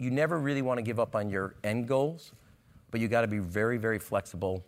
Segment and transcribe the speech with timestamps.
[0.00, 2.32] you never really want to give up on your end goals,
[2.90, 4.64] but you got to be very, very flexible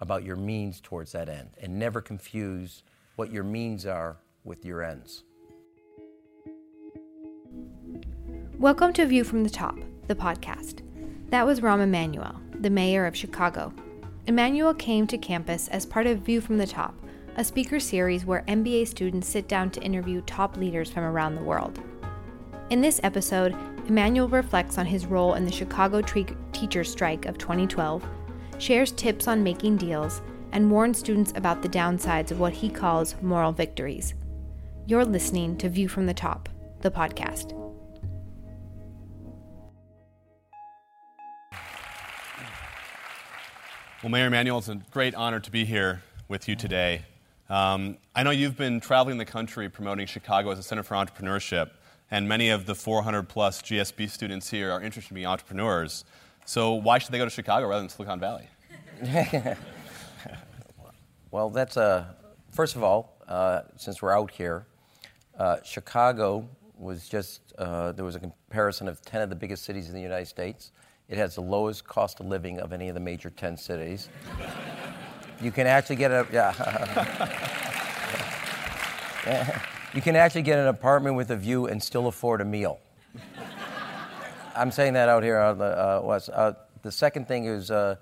[0.00, 2.82] about your means towards that end and never confuse
[3.14, 5.22] what your means are with your ends.
[8.58, 9.78] Welcome to View from the Top,
[10.08, 10.80] the podcast.
[11.30, 13.72] That was Rahm Emanuel, the mayor of Chicago.
[14.26, 16.96] Emanuel came to campus as part of View from the Top,
[17.36, 21.44] a speaker series where MBA students sit down to interview top leaders from around the
[21.44, 21.78] world.
[22.70, 23.54] In this episode,
[23.88, 28.04] Emanuel reflects on his role in the Chicago tre- teachers' strike of 2012,
[28.58, 33.14] shares tips on making deals, and warns students about the downsides of what he calls
[33.22, 34.14] moral victories.
[34.86, 36.48] You're listening to View from the Top,
[36.80, 37.52] the podcast.
[44.02, 47.02] Well, Mayor Emanuel, it's a great honor to be here with you today.
[47.48, 51.70] Um, I know you've been traveling the country promoting Chicago as a center for entrepreneurship
[52.10, 56.04] and many of the 400 plus GSB students here are interested in being entrepreneurs.
[56.44, 58.48] So why should they go to Chicago rather than Silicon Valley?
[61.30, 62.04] well, that's a uh,
[62.50, 64.66] first of all, uh, since we're out here,
[65.38, 69.88] uh, Chicago was just uh, there was a comparison of 10 of the biggest cities
[69.88, 70.72] in the United States.
[71.08, 74.08] It has the lowest cost of living of any of the major 10 cities.
[75.40, 76.52] you can actually get a yeah.
[79.96, 82.78] You can actually get an apartment with a view and still afford a meal.
[84.54, 86.28] I'm saying that out here on the uh, West.
[86.28, 86.52] Uh,
[86.82, 87.96] the second thing is, uh,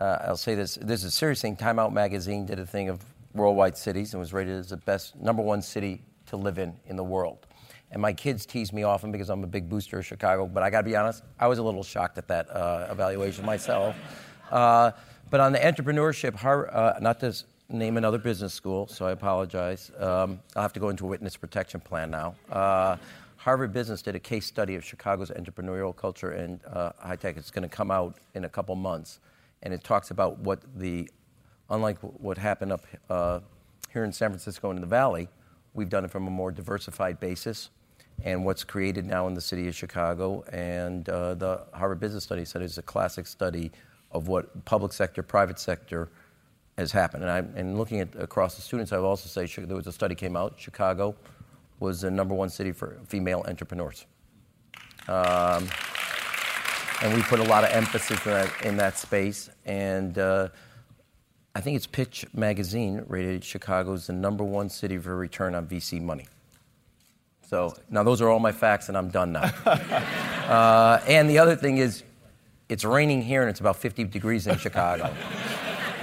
[0.00, 0.74] uh, I'll say this.
[0.82, 1.54] This is a serious thing.
[1.54, 5.14] Time Out magazine did a thing of worldwide cities and was rated as the best
[5.14, 7.46] number one city to live in in the world.
[7.92, 10.44] And my kids tease me often because I'm a big booster of Chicago.
[10.44, 13.46] But I got to be honest, I was a little shocked at that uh, evaluation
[13.46, 13.94] myself.
[14.50, 14.90] Uh,
[15.30, 16.42] but on the entrepreneurship,
[17.00, 17.32] not to
[17.70, 19.90] name another business school, so I apologize.
[19.98, 22.34] Um, I'll have to go into a witness protection plan now.
[22.50, 22.96] Uh,
[23.36, 27.36] Harvard Business did a case study of Chicago's entrepreneurial culture and uh, high tech.
[27.36, 29.20] It's going to come out in a couple months,
[29.62, 31.10] and it talks about what the,
[31.68, 33.40] unlike what happened up uh,
[33.92, 35.28] here in San Francisco and in the Valley,
[35.74, 37.68] we've done it from a more diversified basis.
[38.24, 42.46] And what's created now in the city of Chicago, and uh, the Harvard Business Study
[42.46, 43.70] said is a classic study
[44.10, 46.08] of what public sector, private sector,
[46.78, 47.24] has happened.
[47.24, 49.92] And, I, and looking at across the students, I would also say there was a
[49.92, 50.54] study came out.
[50.56, 51.14] Chicago
[51.80, 54.06] was the number one city for female entrepreneurs.
[55.08, 55.68] Um,
[57.02, 59.50] and we put a lot of emphasis in that, in that space.
[59.66, 60.48] And uh,
[61.54, 65.66] I think it's Pitch Magazine rated Chicago as the number one city for return on
[65.66, 66.26] VC money.
[67.48, 69.50] So now those are all my facts, and I'm done now.
[69.66, 72.04] uh, and the other thing is,
[72.68, 75.14] it's raining here, and it's about 50 degrees in Chicago.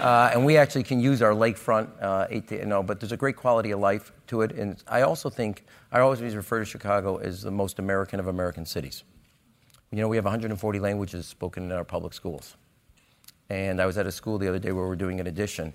[0.05, 3.35] Uh, and we actually can use our lakefront, uh, you know, but there's a great
[3.35, 4.51] quality of life to it.
[4.51, 8.67] And I also think, I always refer to Chicago as the most American of American
[8.67, 9.03] cities.
[9.89, 12.55] You know, we have 140 languages spoken in our public schools.
[13.49, 15.73] And I was at a school the other day where we were doing an addition,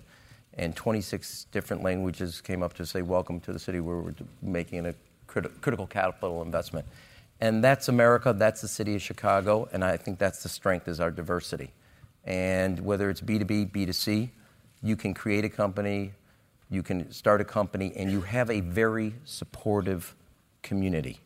[0.55, 4.87] and 26 different languages came up to say, Welcome to the city where we're making
[4.87, 4.95] a
[5.27, 6.87] crit- critical capital investment.
[7.41, 11.01] And that's America, that's the city of Chicago, and I think that's the strength is
[11.01, 11.73] our diversity.
[12.25, 14.31] And whether it's B2B, B2C,
[14.83, 16.13] you can create a company,
[16.71, 20.15] you can start a company, and you have a very supportive
[20.63, 21.21] community.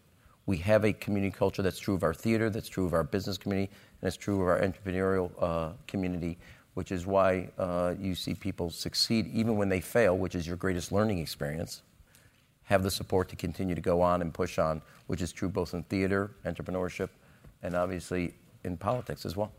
[0.47, 3.39] We have a community culture that's true of our theater, that's true of our business
[3.39, 6.39] community, and it's true of our entrepreneurial uh, community,
[6.75, 10.57] which is why uh, you see people succeed even when they fail, which is your
[10.57, 11.83] greatest learning experience.
[12.65, 15.75] Have the support to continue to go on and push on, which is true both
[15.75, 17.09] in theater, entrepreneurship,
[17.63, 18.35] and obviously
[18.65, 19.53] in politics as well.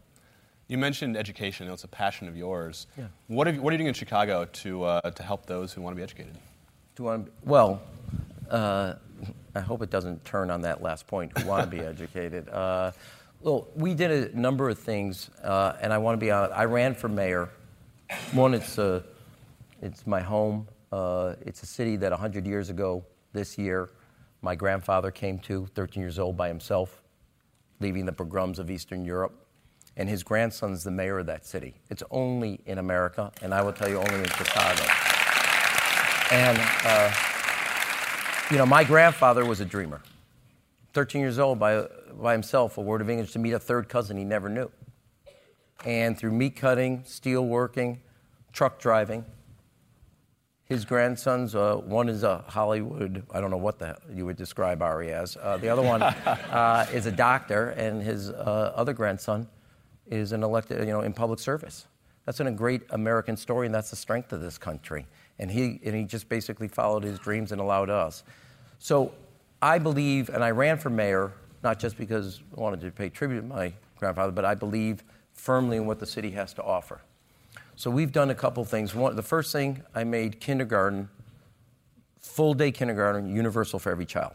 [0.68, 1.68] You mentioned education.
[1.68, 2.88] It's a passion of yours.
[2.98, 3.06] Yeah.
[3.28, 5.96] What, you, what are you doing in Chicago to, uh, to help those who want
[5.96, 6.36] to be educated?
[6.96, 7.82] To want to, well,
[8.50, 8.96] uh,
[9.54, 12.50] I hope it doesn't turn on that last point, who want to be educated.
[12.50, 12.92] Uh,
[13.42, 16.58] well, we did a number of things, uh, and I want to be honest.
[16.58, 17.50] I ran for mayor.
[18.32, 19.04] One, it's, uh,
[19.84, 20.68] it's my home.
[20.92, 23.92] Uh, it's a city that 100 years ago this year,
[24.42, 27.04] my grandfather came to, 13 years old by himself,
[27.80, 29.45] leaving the pogroms of Eastern Europe
[29.98, 31.76] and his grandson's the mayor of that city.
[31.90, 34.84] It's only in America, and I will tell you, only in Chicago.
[36.32, 37.14] And, uh,
[38.52, 40.02] you know, my grandfather was a dreamer.
[40.94, 44.18] 13 years old by, by himself, a word of English, to meet a third cousin
[44.18, 44.70] he never knew.
[45.86, 48.02] And through meat cutting, steel working,
[48.52, 49.26] truck driving,
[50.66, 54.82] his grandsons, uh, one is a Hollywood, I don't know what the, you would describe
[54.82, 55.38] Ari as.
[55.38, 59.48] Uh, the other one uh, is a doctor, and his uh, other grandson
[60.08, 61.88] is an elected, you know, in public service.
[62.26, 65.06] That's a great American story, and that's the strength of this country.
[65.38, 68.24] And he, and he just basically followed his dreams and allowed us.
[68.80, 69.14] So
[69.62, 71.34] I believe, and I ran for mayor
[71.66, 75.04] not just because I wanted to pay tribute to my grandfather, but I believe
[75.34, 77.02] firmly in what the city has to offer.
[77.76, 78.94] So we've done a couple things.
[78.94, 81.10] One, the first thing, I made kindergarten,
[82.20, 84.34] full day kindergarten, universal for every child.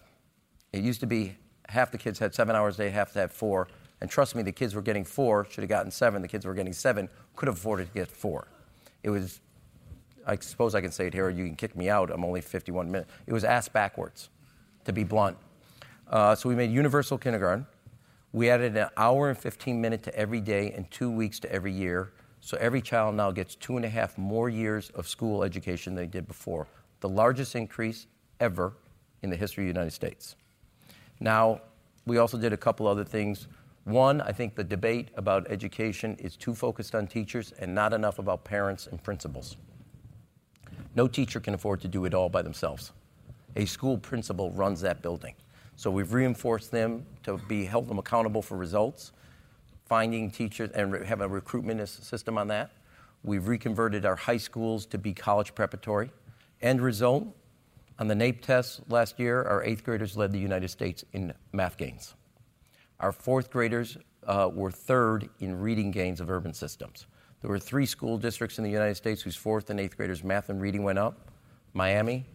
[0.72, 1.36] It used to be
[1.68, 3.68] half the kids had seven hours a day, half had four.
[4.00, 6.22] And trust me, the kids were getting four, should have gotten seven.
[6.22, 8.48] The kids were getting seven, could have afforded to get four.
[9.02, 9.40] It was,
[10.26, 12.10] I suppose I can say it here, you can kick me out.
[12.10, 13.10] I'm only 51 minutes.
[13.26, 14.30] It was ass backwards,
[14.84, 15.36] to be blunt.
[16.08, 17.66] Uh, so we made universal kindergarten.
[18.32, 21.72] We added an hour and 15 minutes to every day and two weeks to every
[21.72, 22.12] year.
[22.40, 26.04] So every child now gets two and a half more years of school education than
[26.04, 26.66] they did before.
[27.00, 28.06] The largest increase
[28.38, 28.72] ever
[29.22, 30.36] in the history of the United States.
[31.18, 31.60] Now,
[32.06, 33.46] we also did a couple other things.
[33.84, 38.18] One, I think the debate about education is too focused on teachers and not enough
[38.18, 39.56] about parents and principals.
[40.94, 42.92] No teacher can afford to do it all by themselves.
[43.56, 45.34] A school principal runs that building.
[45.76, 49.12] So we've reinforced them to be held them accountable for results,
[49.86, 52.72] finding teachers and have a recruitment system on that.
[53.22, 56.10] We've reconverted our high schools to be college preparatory.
[56.60, 57.34] End result,
[57.98, 61.76] on the NAEP test last year, our eighth graders led the United States in math
[61.76, 62.14] gains.
[63.00, 67.06] Our fourth graders uh, were third in reading gains of urban systems.
[67.40, 70.50] There were three school districts in the United States whose fourth and eighth graders' math
[70.50, 71.30] and reading went up
[71.72, 72.26] Miami,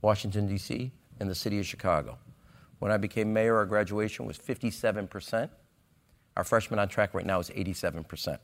[0.00, 0.90] Washington, D.C.,
[1.20, 2.16] and the city of Chicago.
[2.78, 5.50] When I became mayor, our graduation was 57%.
[6.36, 8.38] Our freshman on track right now is 87%.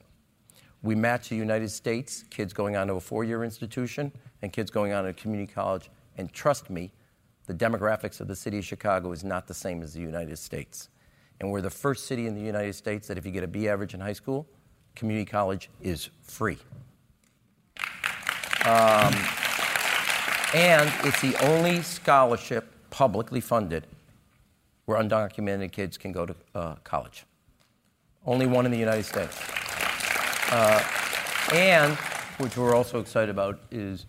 [0.82, 4.12] We match the United States, kids going on to a four year institution
[4.42, 5.88] and kids going on to a community college.
[6.18, 6.92] And trust me,
[7.46, 10.90] the demographics of the city of Chicago is not the same as the United States.
[11.40, 13.68] And we're the first city in the United States that if you get a B
[13.68, 14.46] average in high school,
[14.94, 16.58] community college is free.
[18.64, 19.14] Um,
[20.54, 23.86] and it's the only scholarship publicly funded
[24.86, 27.24] where undocumented kids can go to uh, college.
[28.24, 29.38] Only one in the United States.
[30.50, 30.82] Uh,
[31.52, 31.94] and,
[32.38, 34.06] which we're also excited about, is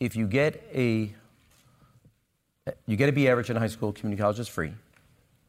[0.00, 1.14] if you get a
[2.86, 4.72] you get a B average in high school, community college is free,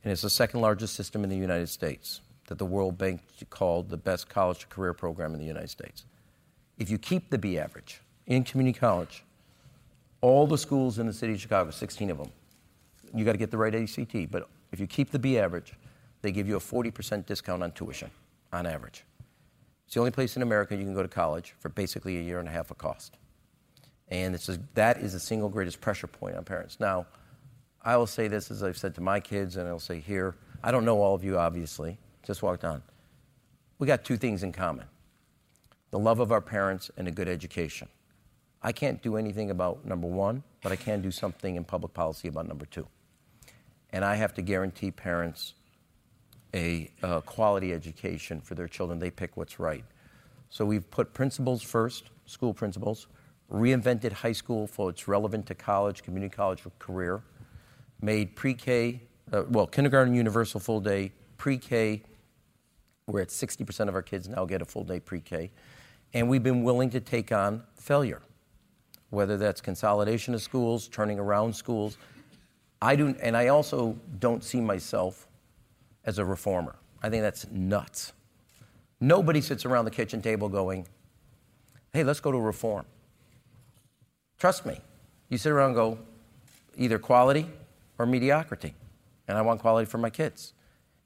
[0.03, 3.89] and it's the second largest system in the United States that the World Bank called
[3.89, 6.05] the best college to career program in the United States.
[6.77, 9.23] If you keep the B average in community college,
[10.21, 12.31] all the schools in the city of Chicago, 16 of them,
[13.13, 15.73] you got to get the right ACT, but if you keep the B average,
[16.21, 18.09] they give you a 40% discount on tuition
[18.51, 19.03] on average.
[19.85, 22.39] It's the only place in America you can go to college for basically a year
[22.39, 23.17] and a half of cost.
[24.09, 26.79] And a, that is the single greatest pressure point on parents.
[26.79, 27.05] Now,
[27.83, 30.71] I will say this as I've said to my kids, and I'll say here I
[30.71, 32.81] don't know all of you, obviously, just walked on.
[33.79, 34.85] We got two things in common
[35.91, 37.87] the love of our parents and a good education.
[38.63, 42.29] I can't do anything about number one, but I can do something in public policy
[42.29, 42.87] about number two.
[43.91, 45.53] And I have to guarantee parents
[46.55, 48.99] a uh, quality education for their children.
[48.99, 49.83] They pick what's right.
[50.49, 53.07] So we've put principals first, school principals,
[53.51, 57.21] reinvented high school for its relevant to college, community college career,
[58.03, 59.01] made pre K,
[59.31, 62.03] uh, well, kindergarten universal full day, pre K,
[63.07, 65.51] we're at 60% of our kids now get a full day pre K.
[66.13, 68.21] And we've been willing to take on failure,
[69.09, 71.97] whether that's consolidation of schools, turning around schools.
[72.81, 75.27] I do, and I also don't see myself
[76.05, 76.75] as a reformer.
[77.01, 78.13] I think that's nuts.
[78.99, 80.85] Nobody sits around the kitchen table going,
[81.93, 82.85] hey, let's go to reform.
[84.37, 84.79] Trust me.
[85.29, 85.97] You sit around and go,
[86.77, 87.47] either quality
[87.97, 88.75] or mediocrity.
[89.27, 90.53] And I want quality for my kids.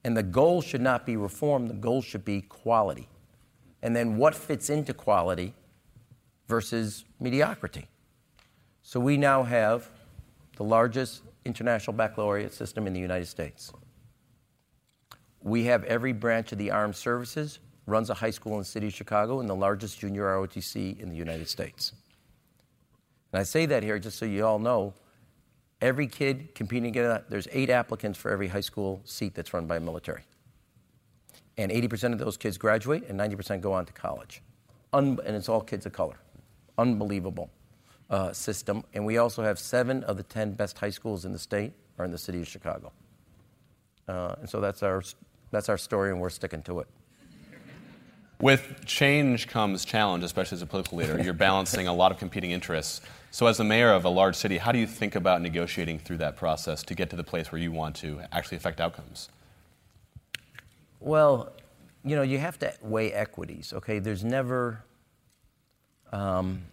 [0.03, 3.08] And the goal should not be reform, the goal should be quality.
[3.82, 5.53] And then what fits into quality
[6.48, 7.88] versus mediocrity.
[8.82, 9.89] So we now have
[10.56, 13.72] the largest international baccalaureate system in the United States.
[15.41, 18.88] We have every branch of the armed services runs a high school in the city
[18.88, 21.94] of Chicago and the largest junior ROTC in the United States.
[23.32, 24.94] And I say that here just so you all know
[25.81, 29.79] every kid competing against there's eight applicants for every high school seat that's run by
[29.79, 30.24] military.
[31.57, 34.41] And 80% of those kids graduate and 90% go on to college.
[34.93, 36.17] Un- and it's all kids of color.
[36.77, 37.50] Unbelievable
[38.10, 38.84] uh, system.
[38.93, 42.05] And we also have seven of the 10 best high schools in the state are
[42.05, 42.91] in the city of Chicago.
[44.07, 45.01] Uh, and so that's our,
[45.51, 46.88] that's our story, and we're sticking to it.
[48.39, 51.19] With change comes challenge, especially as a political leader.
[51.19, 53.01] You're balancing a lot of competing interests.
[53.31, 56.17] So, as the mayor of a large city, how do you think about negotiating through
[56.17, 59.29] that process to get to the place where you want to actually affect outcomes?
[61.00, 61.53] Well,
[62.03, 64.00] you know, you have to weigh equities, okay?
[64.00, 64.84] There's never.
[66.12, 66.63] Um,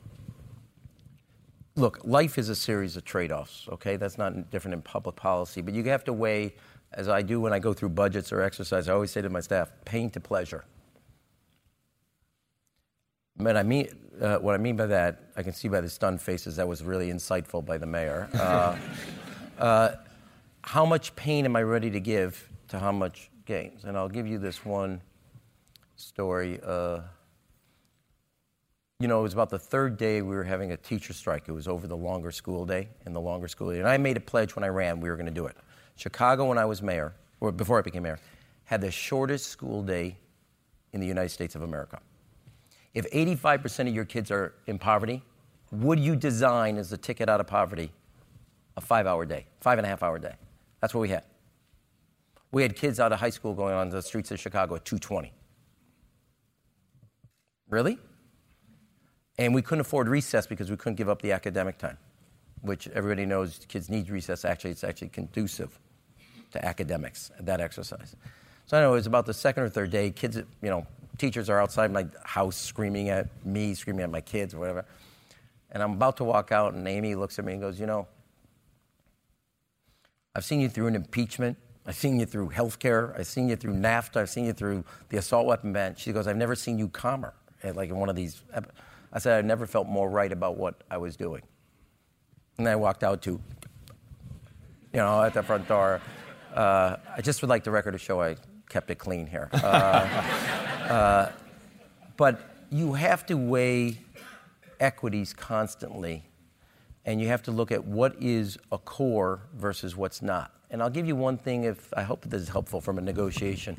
[1.74, 3.96] look, life is a series of trade offs, okay?
[3.96, 6.54] That's not different in public policy, but you have to weigh
[6.96, 9.40] as I do when I go through budgets or exercise, I always say to my
[9.40, 10.64] staff, pain to pleasure.
[13.36, 13.88] But I mean,
[14.20, 16.82] uh, what I mean by that, I can see by the stunned faces, that was
[16.82, 18.28] really insightful by the mayor.
[18.34, 18.76] Uh,
[19.58, 19.90] uh,
[20.62, 23.84] how much pain am I ready to give to how much gains?
[23.84, 25.00] And I'll give you this one
[25.96, 26.60] story.
[26.64, 27.00] Uh,
[29.00, 31.48] you know, it was about the third day we were having a teacher strike.
[31.48, 33.80] It was over the longer school day and the longer school day.
[33.80, 35.56] And I made a pledge when I ran we were going to do it.
[35.96, 38.18] Chicago, when I was mayor, or before I became mayor,
[38.64, 40.16] had the shortest school day
[40.92, 42.00] in the United States of America.
[42.94, 45.22] If 85% of your kids are in poverty,
[45.72, 47.90] would you design as a ticket out of poverty
[48.76, 50.34] a five hour day, five and a half hour day?
[50.80, 51.24] That's what we had.
[52.52, 55.32] We had kids out of high school going on the streets of Chicago at 220.
[57.68, 57.98] Really?
[59.38, 61.98] And we couldn't afford recess because we couldn't give up the academic time,
[62.62, 64.44] which everybody knows kids need recess.
[64.44, 65.80] Actually, it's actually conducive
[66.52, 68.14] to academics, that exercise.
[68.66, 70.86] So I know it was about the second or third day, kids, you know,
[71.18, 74.84] teachers are outside my house screaming at me, screaming at my kids or whatever.
[75.70, 78.06] And I'm about to walk out, and Amy looks at me and goes, You know,
[80.34, 81.56] I've seen you through an impeachment.
[81.86, 83.14] I've seen you through health care.
[83.18, 84.16] I've seen you through NAFTA.
[84.16, 85.96] I've seen you through the assault weapon ban.
[85.96, 88.42] She goes, I've never seen you calmer, like in one of these.
[89.12, 91.42] I said, I've never felt more right about what I was doing.
[92.58, 93.40] And I walked out to, you
[94.94, 96.00] know, at the front door.
[96.54, 98.36] Uh, I just would like the record to show I
[98.68, 99.50] kept it clean here.
[99.52, 101.30] Uh, uh,
[102.16, 103.98] but you have to weigh
[104.80, 106.24] equities constantly,
[107.04, 110.52] and you have to look at what is a core versus what's not.
[110.70, 113.76] And I'll give you one thing if I hope this is helpful from a negotiation.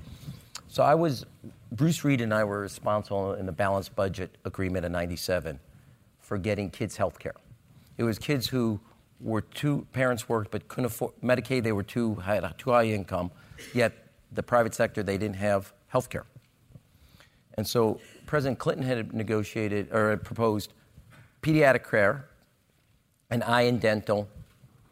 [0.68, 1.26] So I was,
[1.72, 5.60] Bruce Reed and I were responsible in the balanced budget agreement in 97
[6.20, 7.36] for getting kids health care.
[7.98, 8.80] It was kids who
[9.20, 13.32] were two, parents worked but couldn't afford, Medicaid, they were too high, too high income,
[13.74, 13.94] yet
[14.32, 16.26] the private sector, they didn't have health care.
[17.56, 20.74] And so President Clinton had negotiated or had proposed
[21.42, 22.26] pediatric care
[23.30, 24.28] and eye and dental,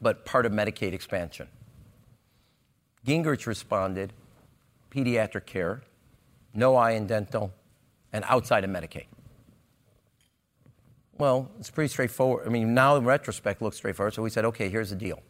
[0.01, 1.47] but part of Medicaid expansion.
[3.05, 4.13] Gingrich responded
[4.91, 5.81] pediatric care,
[6.53, 7.51] no eye and dental,
[8.13, 9.05] and outside of Medicaid.
[11.17, 12.47] Well, it's pretty straightforward.
[12.47, 14.13] I mean, now in retrospect, looks straightforward.
[14.13, 15.21] So we said, okay, here's the deal.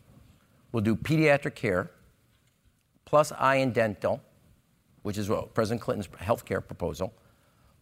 [0.71, 1.91] We'll do pediatric care
[3.05, 4.21] plus eye and dental,
[5.03, 7.13] which is what President Clinton's health care proposal,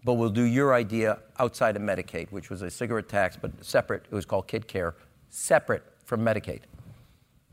[0.04, 4.06] but we'll do your idea outside of Medicaid, which was a cigarette tax, but separate.
[4.10, 4.96] It was called Kid Care,
[5.30, 6.62] separate from Medicaid.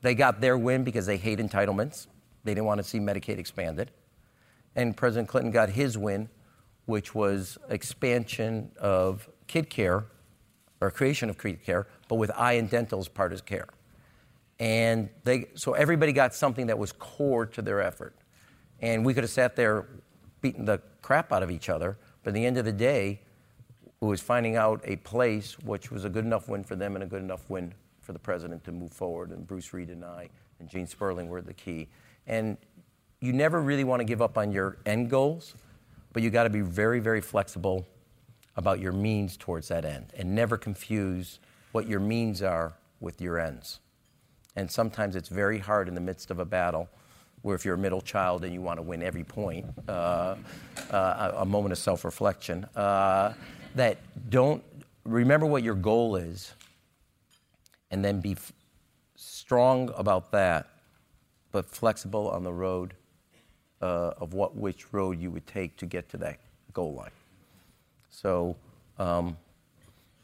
[0.00, 2.07] They got their win because they hate entitlements.
[2.45, 3.90] They didn't want to see Medicaid expanded.
[4.76, 6.28] And President Clinton got his win,
[6.87, 10.07] which was expansion of kid care
[10.81, 13.69] or creation of kid care, but with eye and dental as part of care.
[14.61, 18.17] And they, so everybody got something that was core to their effort.
[18.81, 19.87] And we could have sat there
[20.40, 23.23] beating the crap out of each other, but at the end of the day,
[24.02, 27.02] it was finding out a place which was a good enough win for them and
[27.02, 29.30] a good enough win for the president to move forward.
[29.30, 30.28] And Bruce Reed and I
[30.61, 31.88] and Gene Sperling were the key.
[32.26, 32.58] And
[33.23, 35.54] you never really want to give up on your end goals,
[36.12, 37.88] but you got to be very, very flexible
[38.56, 41.38] about your means towards that end and never confuse
[41.73, 43.80] what your means are with your ends.
[44.54, 46.90] And sometimes it's very hard in the midst of a battle
[47.49, 50.37] where if you're a middle child and you want to win every point, uh,
[50.90, 53.33] uh, a moment of self reflection, uh,
[53.75, 53.97] that
[54.28, 54.62] don't
[55.05, 56.52] remember what your goal is
[57.90, 58.52] and then be f-
[59.17, 60.69] strong about that,
[61.50, 62.93] but flexible on the road
[63.81, 66.40] uh, of what which road you would take to get to that
[66.75, 67.11] goal line.
[68.11, 68.57] So
[68.99, 69.38] um,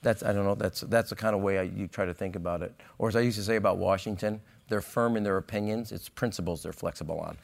[0.02, 0.57] that's I don't know.
[0.57, 2.75] That's that's the kind of way I, you try to think about it.
[2.99, 5.92] Or as I used to say about Washington, they're firm in their opinions.
[5.92, 7.37] It's principles they're flexible on.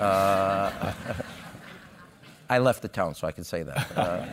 [0.00, 0.92] uh,
[2.48, 3.96] I left the town, so I can say that.
[3.96, 4.26] Uh,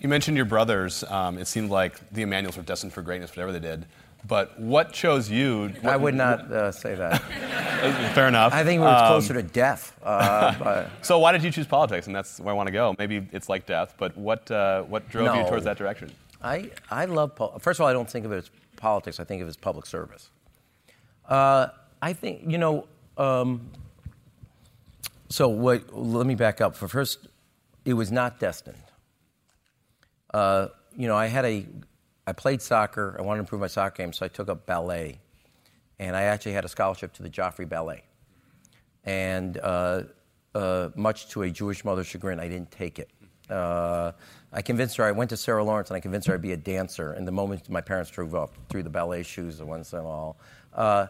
[0.00, 1.04] you mentioned your brothers.
[1.04, 3.86] Um, it seemed like the Emanuels were destined for greatness, whatever they did.
[4.26, 5.68] But what chose you?
[5.80, 7.22] What, I would not uh, say that.
[8.14, 8.52] Fair enough.
[8.52, 9.96] I think we were um, closer to death.
[10.02, 12.06] Uh, so why did you choose politics?
[12.06, 12.96] And that's where I want to go.
[12.98, 15.40] Maybe it's like death, but what uh, what drove no.
[15.40, 16.10] you towards that direction?
[16.42, 19.20] I I love first of all I don't think of it as politics.
[19.20, 20.30] I think of it as public service.
[21.28, 21.68] Uh,
[22.00, 22.86] I think you know.
[23.16, 23.70] Um,
[25.30, 26.74] so what, let me back up.
[26.74, 27.28] For first,
[27.84, 28.78] it was not destined.
[30.32, 31.66] Uh, you know, I had a
[32.26, 33.16] I played soccer.
[33.18, 35.18] I wanted to improve my soccer game, so I took up ballet.
[35.98, 38.04] And I actually had a scholarship to the Joffrey Ballet.
[39.04, 40.02] And uh,
[40.54, 43.10] uh, much to a Jewish mother's chagrin, I didn't take it.
[43.48, 44.12] Uh,
[44.52, 46.56] I convinced her, I went to Sarah Lawrence and I convinced her I'd be a
[46.56, 47.12] dancer.
[47.12, 50.38] And the moment my parents drove up, threw the ballet shoes, the ones and all.
[50.78, 51.08] Uh,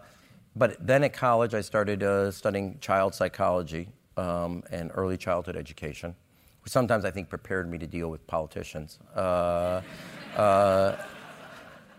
[0.57, 6.17] but then at college, I started uh, studying child psychology um, and early childhood education,
[6.65, 8.99] which sometimes I think prepared me to deal with politicians.
[9.15, 9.83] Uh,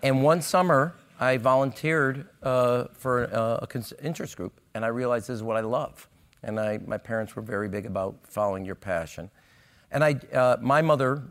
[0.04, 5.36] and one summer, I volunteered uh, for uh, a interest group, and I realized this
[5.36, 6.08] is what I love.
[6.44, 9.30] And I, my parents were very big about following your passion.
[9.92, 11.24] And I, uh, my mother,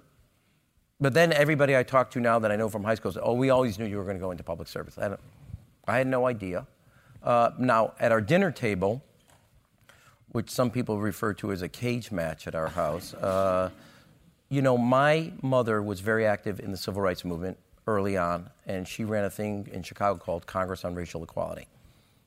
[1.00, 3.32] but then everybody I talk to now that I know from high school says, oh,
[3.32, 4.98] we always knew you were going to go into public service.
[5.88, 6.66] I, had no idea.
[7.22, 9.02] Uh, now, at our dinner table,
[10.30, 13.70] which some people refer to as a cage match at our house, uh,
[14.48, 18.86] you know, my mother was very active in the civil rights movement early on, and
[18.86, 21.66] she ran a thing in Chicago called Congress on Racial Equality.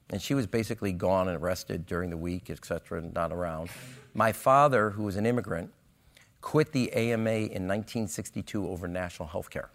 [0.10, 3.70] And she was basically gone and arrested during the week, et cetera, not around.
[4.14, 5.72] My father, who was an immigrant,
[6.42, 9.70] quit the AMA in 1962 over national health care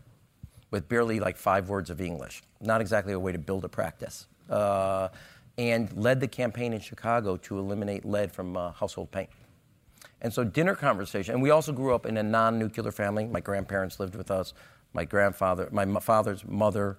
[0.77, 2.43] with barely like five words of English.
[2.61, 4.27] Not exactly a way to build a practice.
[4.51, 5.09] Uh,
[5.57, 9.31] and led the campaign in Chicago to eliminate lead from uh, household paint.
[10.21, 13.25] And so, dinner conversation, and we also grew up in a non nuclear family.
[13.25, 14.53] My grandparents lived with us.
[14.93, 16.99] My grandfather, my father's mother,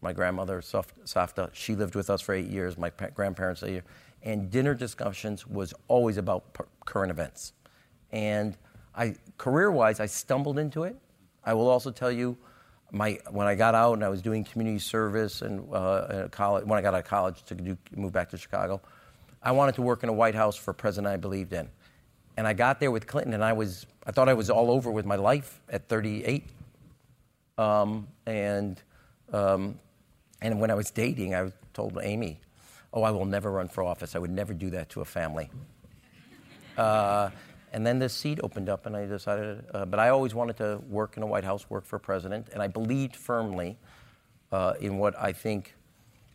[0.00, 2.78] my grandmother, Safta, she lived with us for eight years.
[2.78, 3.84] My grandparents, eight years.
[4.22, 6.44] And dinner discussions was always about
[6.84, 7.54] current events.
[8.12, 8.56] And
[8.94, 10.96] I, career-wise, I stumbled into it.
[11.44, 12.36] I will also tell you,
[12.92, 16.78] my, when I got out and I was doing community service and uh, college, when
[16.78, 18.80] I got out of college to do, move back to Chicago,
[19.42, 21.68] I wanted to work in a White House for a president I believed in.
[22.36, 24.90] And I got there with Clinton, and I was, I thought I was all over
[24.90, 26.46] with my life at 38.
[27.58, 28.80] Um, and,
[29.32, 29.78] um,
[30.40, 32.40] and when I was dating, I told Amy,
[32.92, 34.16] oh, I will never run for office.
[34.16, 35.50] I would never do that to a family.
[36.76, 37.30] Uh,
[37.72, 40.80] and then this seat opened up, and I decided, uh, but I always wanted to
[40.88, 43.78] work in a White House, work for a president, and I believed firmly
[44.50, 45.74] uh, in what I think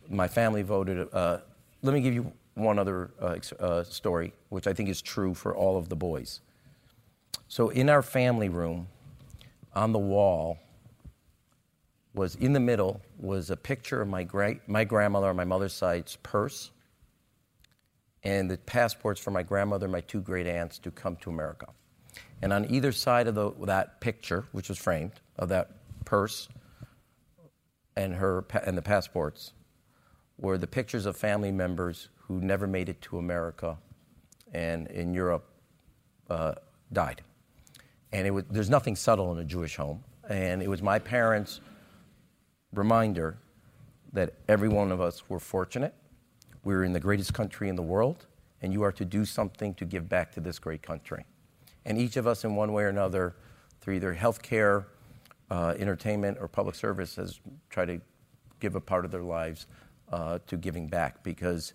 [0.08, 1.08] my family voted.
[1.12, 1.38] Uh,
[1.82, 5.54] let me give you one other uh, uh, story, which I think is true for
[5.54, 6.40] all of the boys.
[7.48, 8.88] So, in our family room,
[9.74, 10.58] on the wall,
[12.14, 15.74] was in the middle was a picture of my, gra- my grandmother on my mother's
[15.74, 16.70] side's purse
[18.26, 21.68] and the passports for my grandmother and my two great aunts to come to America.
[22.42, 25.70] And on either side of the, that picture, which was framed, of that
[26.04, 26.48] purse
[27.94, 29.52] and, her, and the passports,
[30.38, 33.78] were the pictures of family members who never made it to America
[34.52, 35.48] and in Europe
[36.28, 36.54] uh,
[36.92, 37.22] died.
[38.10, 40.02] And was, there's nothing subtle in a Jewish home.
[40.28, 41.60] And it was my parents'
[42.74, 43.38] reminder
[44.14, 45.94] that every one of us were fortunate.
[46.66, 48.26] We're in the greatest country in the world,
[48.60, 51.24] and you are to do something to give back to this great country.
[51.84, 53.36] And each of us, in one way or another,
[53.80, 54.86] through either healthcare,
[55.48, 57.38] uh, entertainment, or public service, has
[57.70, 58.00] tried to
[58.58, 59.68] give a part of their lives
[60.10, 61.72] uh, to giving back because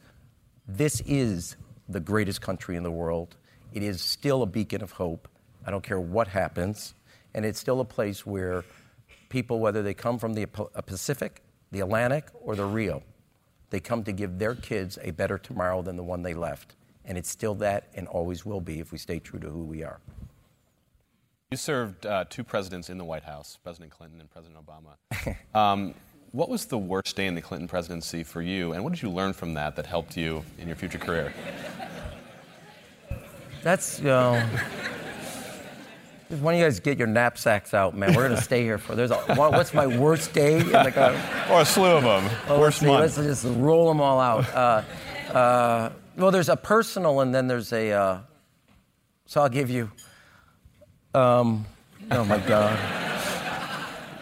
[0.67, 1.55] this is
[1.87, 3.37] the greatest country in the world.
[3.71, 5.29] It is still a beacon of hope.
[5.65, 6.95] I don't care what happens.
[7.33, 8.65] And it's still a place where
[9.29, 13.03] people, whether they come from the Pacific, the Atlantic, or the Rio,
[13.71, 16.75] they come to give their kids a better tomorrow than the one they left.
[17.03, 19.83] And it's still that and always will be if we stay true to who we
[19.83, 19.99] are.
[21.49, 25.35] You served uh, two presidents in the White House, President Clinton and President Obama.
[25.59, 25.93] um,
[26.31, 29.09] what was the worst day in the Clinton presidency for you, and what did you
[29.09, 31.33] learn from that that helped you in your future career?
[33.63, 34.49] That's, you know,
[36.39, 38.15] one of you guys get your knapsacks out, man.
[38.15, 38.95] We're gonna stay here for.
[38.95, 39.17] There's a.
[39.35, 40.63] What's my worst day?
[40.63, 41.11] Like a,
[41.51, 42.29] or a slew of them.
[42.47, 44.49] Well, worst let's, see, let's just roll them all out.
[44.53, 44.83] Uh,
[45.33, 47.91] uh, well, there's a personal, and then there's a.
[47.91, 48.19] Uh,
[49.25, 49.91] so I'll give you.
[51.13, 51.65] Um,
[52.09, 52.79] oh my God.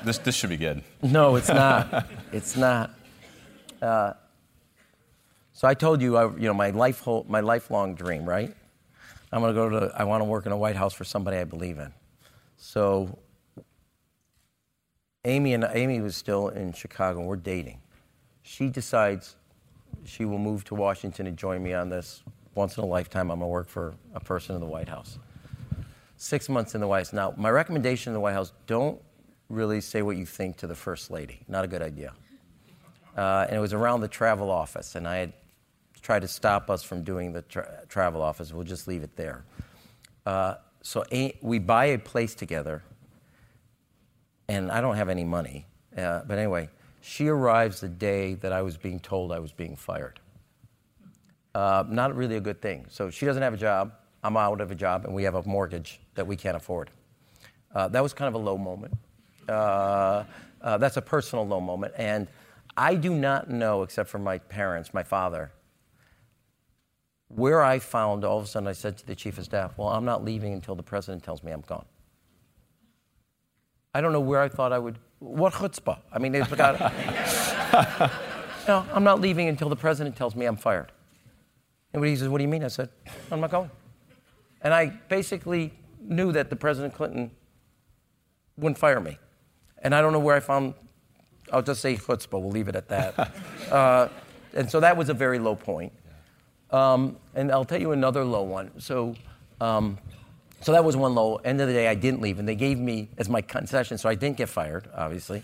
[0.03, 0.83] This this should be good.
[1.03, 2.07] No, it's not.
[2.31, 2.91] it's not.
[3.81, 4.13] Uh,
[5.53, 8.55] so I told you, I, you know, my life, my lifelong dream, right?
[9.31, 9.91] I'm going to go to.
[9.95, 11.93] I want to work in a White House for somebody I believe in.
[12.61, 13.17] So
[15.23, 17.21] Amy and Amy was still in Chicago.
[17.21, 17.79] We're dating.
[18.43, 19.37] She decides
[20.03, 22.21] she will move to Washington and join me on this.
[22.55, 25.19] Once in a lifetime, I'm gonna work for a person in the White House.
[26.17, 27.13] Six months in the White House.
[27.13, 29.01] Now, my recommendation in the White House: don't
[29.47, 31.39] really say what you think to the first lady.
[31.47, 32.13] Not a good idea.
[33.15, 35.33] Uh, and it was around the travel office, and I had
[36.01, 38.51] tried to stop us from doing the tra- travel office.
[38.51, 39.45] We'll just leave it there.
[40.25, 42.83] Uh, so a- we buy a place together,
[44.47, 45.65] and I don't have any money.
[45.95, 46.69] Uh, but anyway,
[47.01, 50.19] she arrives the day that I was being told I was being fired.
[51.55, 52.85] Uh, not really a good thing.
[52.89, 53.93] So she doesn't have a job.
[54.23, 56.89] I'm out of a job, and we have a mortgage that we can't afford.
[57.73, 58.93] Uh, that was kind of a low moment.
[59.47, 60.23] Uh,
[60.61, 61.93] uh, that's a personal low moment.
[61.97, 62.27] And
[62.75, 65.51] I do not know, except for my parents, my father,
[67.29, 69.87] where I found all of a sudden I said to the chief of staff, Well,
[69.87, 71.85] I'm not leaving until the president tells me I'm gone.
[73.93, 74.97] I don't know where I thought I would.
[75.19, 75.99] What chutzpah?
[76.11, 76.79] I mean, it's got.
[78.67, 80.91] no, I'm not leaving until the president tells me I'm fired.
[81.93, 82.63] And he says, What do you mean?
[82.63, 82.89] I said,
[83.31, 83.69] I'm not going.
[84.61, 87.31] And I basically knew that the President Clinton
[88.57, 89.17] wouldn't fire me.
[89.81, 90.73] And I don't know where I found,
[91.51, 93.33] I'll just say chutzpah, we'll leave it at that.
[93.71, 94.09] uh,
[94.53, 95.93] and so that was a very low point.
[96.71, 98.71] Um, and I'll tell you another low one.
[98.79, 99.15] So,
[99.60, 99.97] um,
[100.62, 101.38] so that was one low.
[101.38, 104.10] End of the day, I didn't leave, and they gave me as my concession, so
[104.10, 105.43] I didn't get fired, obviously.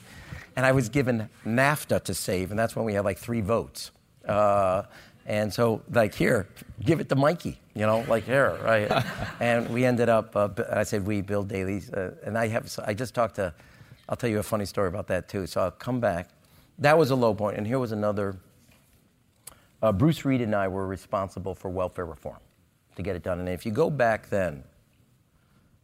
[0.55, 3.91] And I was given NAFTA to save, and that's when we had like three votes.
[4.27, 4.83] Uh,
[5.25, 6.47] and so, like, here,
[6.83, 9.03] give it to Mikey, you know, like here, right?
[9.39, 12.93] and we ended up, uh, I said, we, Bill Daley, uh, and I have, I
[12.93, 13.53] just talked to,
[14.07, 15.47] I'll tell you a funny story about that too.
[15.47, 16.29] So I'll come back.
[16.77, 18.37] That was a low point, and here was another.
[19.85, 22.39] Uh, Bruce Reed and I were responsible for welfare reform
[22.95, 23.37] to get it done.
[23.37, 24.63] And if you go back then,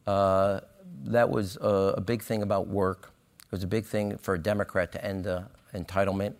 [0.08, 0.62] uh,
[1.04, 3.14] that was a, a, big thing about work.
[3.46, 5.28] It was a big thing for a Democrat to end
[5.76, 6.34] entitlement.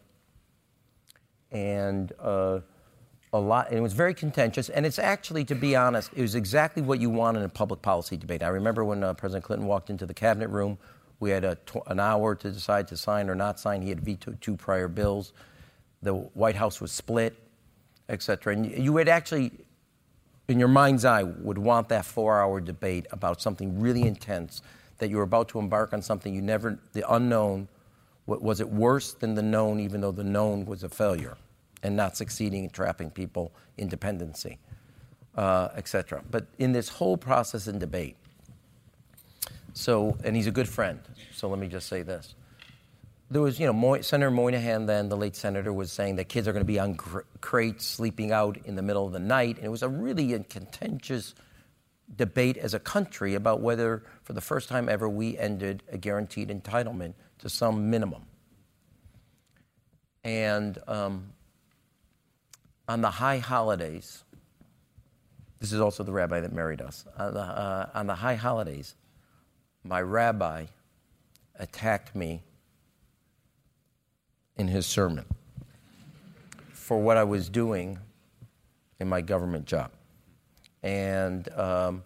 [1.52, 2.62] And uh,
[3.32, 4.70] a lot, and it was very contentious.
[4.70, 7.84] And it's actually, to be honest, it was exactly what you want in a public
[7.84, 8.42] policy debate.
[8.42, 10.80] I remember when uh, President Clinton walked into the cabinet room,
[11.20, 13.84] we had tw- an hour to decide to sign or not sign.
[13.84, 15.32] He had vetoed two prior bills.
[16.02, 17.38] The White House was split,
[18.12, 18.54] et cetera.
[18.54, 19.52] And you would actually,
[20.48, 24.62] in your mind's eye, would want that four-hour debate about something really intense
[25.00, 27.68] that you were about to embark on something you never, the unknown.
[28.28, 31.38] Was it worse than the known, even though the known was a failure?
[31.84, 34.60] and not succeeding in trapping people in dependency,
[35.36, 36.24] uh, etc.
[36.30, 38.16] But in this whole process and debate,
[39.74, 41.00] so, and he's a good friend,
[41.34, 42.36] so let me just say this.
[43.32, 46.52] There was, you know, Senator Moynihan, then the late senator, was saying that kids are
[46.52, 49.56] going to be on cr- crates sleeping out in the middle of the night.
[49.56, 51.34] And it was a really contentious
[52.14, 56.50] debate as a country about whether, for the first time ever, we ended a guaranteed
[56.50, 58.24] entitlement to some minimum.
[60.26, 61.32] And um,
[62.90, 64.26] on the high holidays,
[65.62, 67.06] this is also the rabbi that married us.
[67.18, 68.96] On the, uh, on the high holidays,
[69.86, 70.66] my rabbi
[71.58, 72.44] attacked me
[74.58, 75.26] in his sermon
[76.72, 78.00] for what I was doing
[79.00, 79.92] in my government job.
[80.84, 82.04] And um,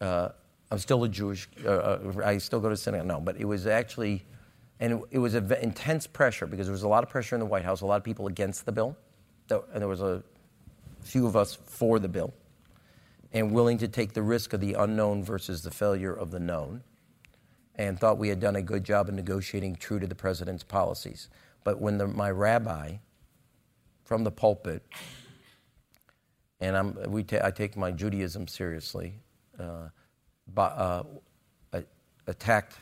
[0.00, 0.30] uh,
[0.70, 3.66] I'm still a Jewish, uh, uh I still go to synagogue, no, but it was
[3.66, 4.24] actually,
[4.80, 7.46] and it, it was intense pressure because there was a lot of pressure in the
[7.46, 8.96] White House, a lot of people against the bill
[9.50, 10.22] and there was a
[11.02, 12.32] few of us for the bill,
[13.32, 16.82] and willing to take the risk of the unknown versus the failure of the known,
[17.76, 21.28] and thought we had done a good job in negotiating true to the president's policies.
[21.64, 22.96] But when the, my rabbi
[24.04, 24.82] from the pulpit,
[26.60, 29.14] and I'm, we ta- I take my Judaism seriously,
[29.58, 29.88] uh,
[30.56, 31.02] uh,
[32.26, 32.76] attacked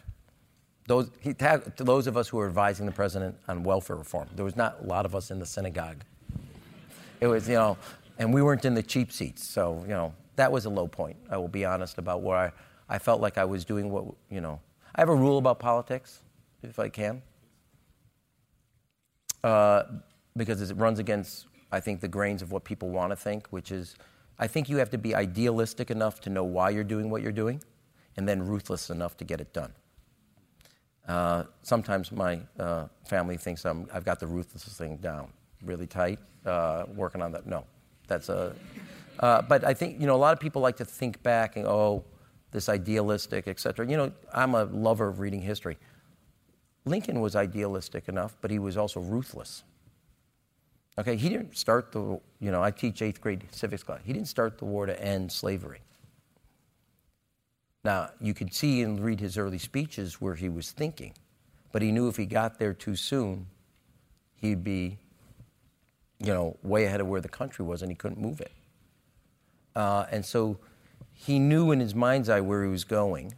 [0.89, 4.29] those, he attacked those of us who were advising the president on welfare reform.
[4.35, 6.05] There was not a lot of us in the synagogue
[7.23, 7.79] it was, you know,
[8.19, 9.47] and we weren't in the cheap seats.
[9.47, 11.17] So, you know, that was a low point.
[11.31, 12.53] I will be honest about where I,
[12.89, 14.59] I felt like I was doing what, you know.
[14.97, 16.19] I have a rule about politics,
[16.65, 17.23] if I can,
[19.45, 19.85] uh,
[20.37, 23.71] because it runs against, I think, the grains of what people want to think, which
[23.71, 23.97] is
[24.39, 27.33] I think you have to be idealistic enough to know why you're doing what you're
[27.33, 27.63] doing,
[28.17, 29.73] and then ruthless enough to get it done.
[31.07, 35.33] Uh, sometimes my uh, family thinks i have got the ruthless thing down
[35.65, 37.47] really tight, uh, working on that.
[37.47, 37.65] No,
[38.07, 38.55] that's a.
[39.21, 41.67] Uh, but I think you know a lot of people like to think back and
[41.67, 42.05] oh,
[42.51, 43.89] this idealistic, et cetera.
[43.89, 45.79] You know, I'm a lover of reading history.
[46.85, 49.63] Lincoln was idealistic enough, but he was also ruthless.
[50.99, 52.21] Okay, he didn't start the.
[52.41, 54.01] You know, I teach eighth grade civics class.
[54.05, 55.81] He didn't start the war to end slavery.
[57.85, 61.15] Now, you can see and read his early speeches where he was thinking,
[61.73, 63.47] but he knew if he got there too soon,
[64.37, 64.99] he'd be
[66.23, 68.53] you know, way ahead of where the country was, and he couldn't move it.
[69.75, 70.59] Uh, and so
[71.13, 73.35] he knew in his mind's eye where he was going,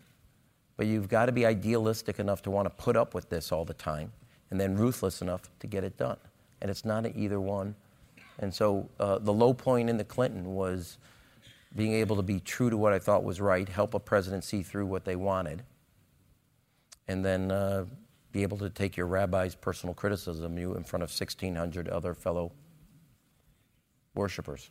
[0.77, 3.65] but you've got to be idealistic enough to want to put up with this all
[3.65, 4.13] the time,
[4.51, 6.17] and then ruthless enough to get it done.
[6.61, 7.75] And it's not an either one.
[8.39, 10.99] And so uh, the low point in the Clinton was
[11.77, 14.63] being able to be true to what I thought was right, help a president see
[14.63, 15.63] through what they wanted,
[17.09, 17.85] and then uh,
[18.33, 22.53] be able to take your rabbi's personal criticism you in front of 1,600 other fellow
[24.15, 24.71] worshipers.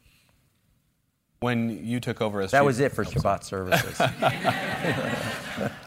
[1.40, 4.00] When you took over as that chief, was it for Shabbat services.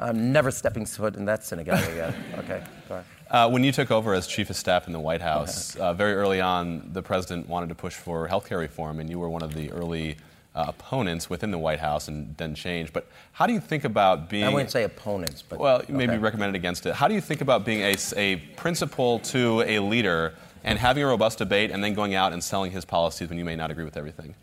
[0.00, 2.14] I'm never stepping foot in that synagogue again.
[2.38, 3.04] Okay, go ahead.
[3.30, 6.14] Uh, when you took over as chief of staff in the White House, uh, very
[6.14, 9.42] early on, the president wanted to push for health care reform, and you were one
[9.42, 10.16] of the early
[10.54, 12.92] uh, opponents within the White House and then changed.
[12.92, 14.44] But how do you think about being.
[14.44, 15.58] I wouldn't say opponents, but.
[15.58, 16.18] Well, maybe okay.
[16.18, 16.94] recommended against it.
[16.94, 20.34] How do you think about being a, a principal to a leader
[20.64, 23.44] and having a robust debate and then going out and selling his policies when you
[23.44, 24.34] may not agree with everything?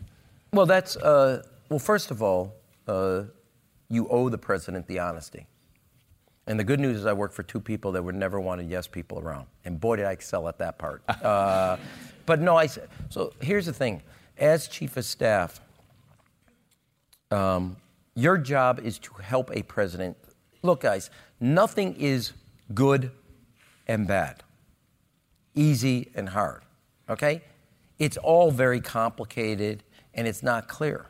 [0.52, 0.96] Well, that's.
[0.96, 2.54] Uh, well, first of all,
[2.86, 3.24] uh,
[3.88, 5.46] you owe the president the honesty.
[6.46, 8.86] And the good news is I work for two people that would never wanted yes
[8.86, 9.46] people around.
[9.64, 11.02] And boy, did I excel at that part.
[11.22, 11.76] uh,
[12.24, 12.66] but no, I.
[12.66, 14.02] said, So here's the thing.
[14.38, 15.60] As chief of staff,
[17.30, 17.76] um,
[18.14, 20.16] your job is to help a president.
[20.62, 22.32] Look, guys, nothing is
[22.74, 23.10] good
[23.86, 24.42] and bad,
[25.54, 26.62] easy and hard.
[27.08, 27.42] Okay?
[27.98, 29.82] It's all very complicated
[30.14, 31.06] and it's not clear.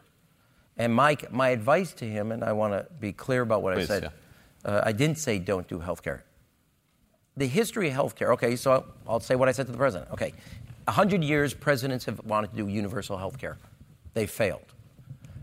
[0.79, 3.91] And Mike, my advice to him, and I want to be clear about what Please,
[3.91, 4.12] I said.
[4.64, 4.71] Yeah.
[4.71, 6.25] Uh, I didn't say don't do health care.
[7.37, 10.11] The history of health care, okay, so I'll say what I said to the president.
[10.12, 10.33] Okay,
[10.85, 13.59] 100 years, presidents have wanted to do universal health care.
[14.14, 14.75] They failed.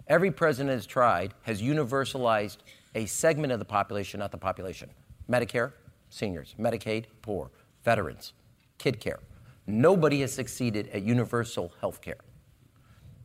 [0.08, 2.58] Every president has tried, has universalized
[2.96, 4.90] a segment of the population, not the population.
[5.30, 5.74] Medicare,
[6.10, 6.56] seniors.
[6.60, 7.50] Medicaid, poor.
[7.84, 8.34] Veterans,
[8.78, 9.20] kid care.
[9.68, 12.18] Nobody has succeeded at universal health care.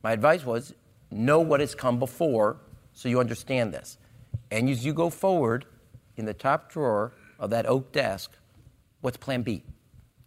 [0.03, 0.75] My advice was
[1.11, 2.59] know what has come before
[2.93, 3.99] so you understand this.
[4.51, 5.67] And as you go forward,
[6.21, 8.33] in the top drawer of that oak desk,
[9.01, 9.65] what's plan B?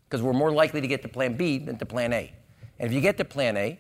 [0.10, 2.34] Because we're more likely to get to plan B than to plan A.
[2.80, 3.80] And if you get to plan A,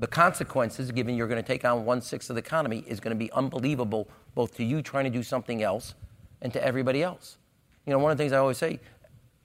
[0.00, 3.16] the consequences, given you're going to take on one sixth of the economy, is going
[3.16, 5.94] to be unbelievable, both to you trying to do something else
[6.42, 7.38] and to everybody else.
[7.86, 8.80] You know, one of the things I always say,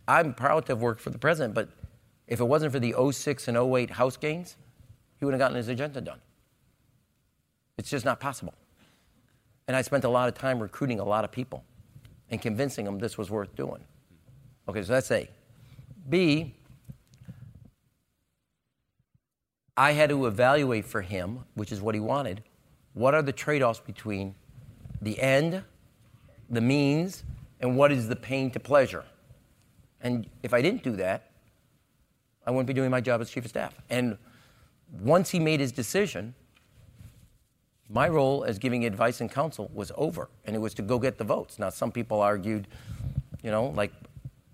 [0.08, 1.70] I'm proud to have worked for the president, but
[2.28, 4.58] if it wasn't for the 06 and 08 House gains,
[5.24, 6.20] he wouldn't have gotten his agenda done.
[7.78, 8.54] It's just not possible.
[9.70, 11.64] And I spent a lot of time recruiting a lot of people
[12.30, 13.82] and convincing them this was worth doing.
[14.68, 15.30] Okay, so that's A.
[16.10, 16.56] B,
[19.78, 22.44] I had to evaluate for him, which is what he wanted,
[22.94, 24.36] what are the trade offs between
[25.02, 25.64] the end,
[26.50, 27.24] the means,
[27.62, 29.06] and what is the pain to pleasure.
[30.02, 31.32] And if I didn't do that,
[32.46, 33.74] I wouldn't be doing my job as chief of staff.
[33.90, 34.18] And
[35.02, 36.36] once he made his decision,
[37.90, 41.18] my role as giving advice and counsel was over, and it was to go get
[41.18, 41.60] the votes.
[41.60, 42.68] Now, some people argued,
[43.44, 43.92] you know, like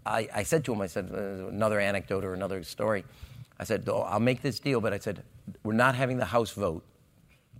[0.06, 3.06] I, I said to him, I said, uh, another anecdote or another story.
[3.60, 5.23] I said, oh, I'll make this deal, but I said,
[5.63, 6.84] we're not having the House vote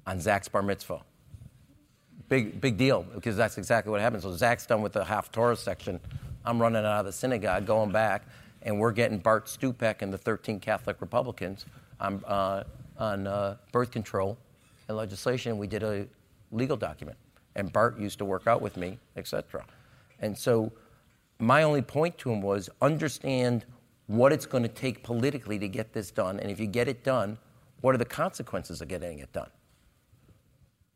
[0.08, 1.02] on Zach's bar mitzvah.
[2.30, 4.24] Big, big deal, because that's exactly what happened.
[4.24, 6.00] So Zach's done with the Haftorah section.
[6.46, 8.24] I'm running out of the synagogue, going back,
[8.62, 11.66] and we're getting Bart Stupak and the 13 Catholic Republicans
[12.00, 12.64] on, uh,
[12.98, 14.38] on uh, birth control
[14.88, 15.58] and legislation.
[15.58, 16.08] We did a
[16.52, 17.18] legal document,
[17.56, 19.66] and Bart used to work out with me, etc.
[20.20, 20.72] And so
[21.40, 23.66] my only point to him was understand
[24.08, 26.40] what it's going to take politically to get this done.
[26.40, 27.38] And if you get it done,
[27.82, 29.50] what are the consequences of getting it done?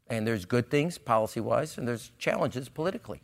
[0.08, 3.22] And there's good things policy wise, and there's challenges politically.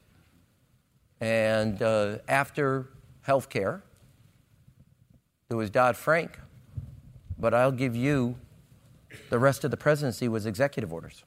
[1.19, 2.89] And uh, after
[3.21, 3.83] health care,
[5.49, 6.39] there was Dodd Frank,
[7.39, 8.35] but I'll give you
[9.29, 11.23] the rest of the presidency was executive orders.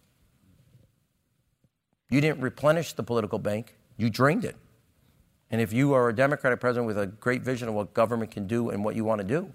[2.11, 4.57] You didn't replenish the political bank, you drained it.
[5.51, 8.47] And if you are a Democratic president with a great vision of what government can
[8.47, 9.53] do and what you want to do,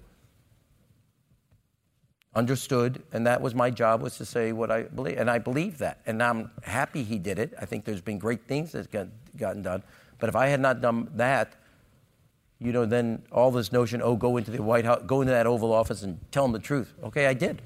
[2.36, 5.80] understood, and that was my job was to say what I believe, and I believe
[5.80, 7.54] that, and I'm happy he did it.
[7.60, 9.82] I think there's been great things that's gotten done,
[10.20, 11.56] but if I had not done that,
[12.60, 15.46] you know, then all this notion, oh, go into the White House, go into that
[15.46, 16.94] Oval Office and tell them the truth.
[17.04, 17.62] Okay, I did.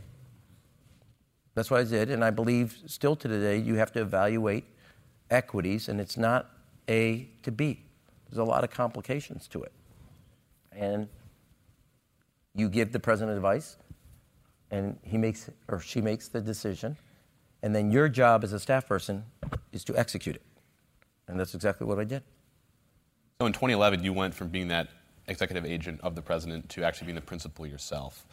[1.54, 4.66] That's what I did, and I believe still to today you have to evaluate
[5.30, 6.50] equities, and it's not
[6.90, 7.84] A to B.
[8.30, 9.72] There's a lot of complications to it.
[10.72, 11.10] And
[12.54, 13.78] you give the president advice,
[14.72, 16.98] and he makes or she makes the decision,
[17.64, 19.24] and then your job as a staff person
[19.74, 20.44] is to execute it.
[21.28, 22.24] And that's exactly what I did.
[23.42, 24.90] So in 2011, you went from being that
[25.26, 28.28] executive agent of the president to actually being the principal yourself.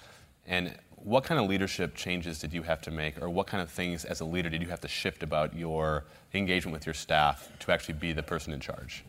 [0.46, 3.70] And what kind of leadership changes did you have to make, or what kind of
[3.70, 7.50] things as a leader did you have to shift about your engagement with your staff
[7.60, 9.02] to actually be the person in charge?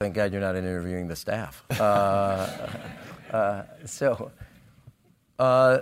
[0.00, 1.62] Thank God you're not interviewing the staff.
[1.80, 2.68] Uh,
[3.30, 4.32] uh, so,
[5.38, 5.78] uh,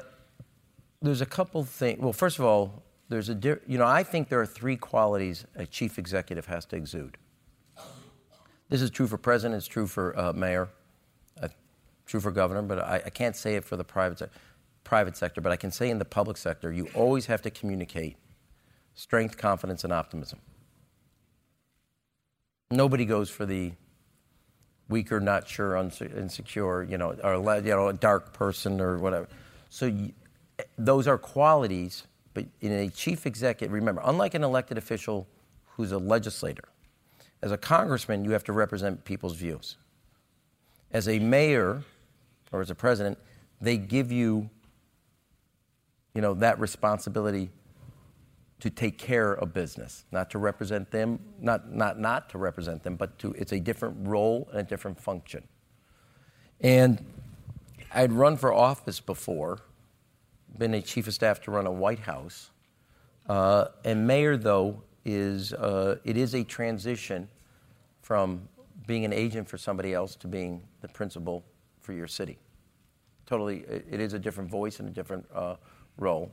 [1.00, 1.98] there's a couple things.
[1.98, 5.46] Well, first of all, there's a di- you know I think there are three qualities
[5.56, 7.16] a chief executive has to exude.
[8.72, 9.58] This is true for president.
[9.58, 10.70] It's true for uh, mayor.
[11.42, 11.48] Uh,
[12.06, 12.62] true for governor.
[12.62, 14.30] But I, I, can't say it for the private se-
[14.82, 15.42] private sector.
[15.42, 18.16] But I can say in the public sector, you always have to communicate
[18.94, 20.38] strength, confidence, and optimism.
[22.70, 23.72] nobody goes for the
[24.88, 29.28] weaker, not sure, insecure, you know, or you know, a dark person or whatever.
[29.68, 30.14] So y
[30.78, 35.28] those are qualities, but in a chief executive, remember, unlike an elected official
[35.76, 36.71] who's a legislator,
[37.42, 39.76] as a congressman, you have to represent people's views.
[40.92, 41.82] As a mayor
[42.52, 43.18] or as a president,
[43.60, 44.48] they give you,
[46.14, 47.50] you know, that responsibility
[48.60, 52.94] to take care of business, not to represent them, not, not, not to represent them,
[52.94, 55.42] but to, it's a different role and a different function.
[56.60, 57.04] And
[57.92, 59.58] I'd run for office before,
[60.56, 62.50] been a chief of staff to run a White House.
[63.28, 67.28] Uh, and mayor, though, is, uh, it is a transition
[68.02, 68.48] from
[68.86, 71.44] being an agent for somebody else to being the principal
[71.80, 72.38] for your city.
[73.26, 75.56] Totally, it, is a different voice and a different uh,
[75.96, 76.30] role.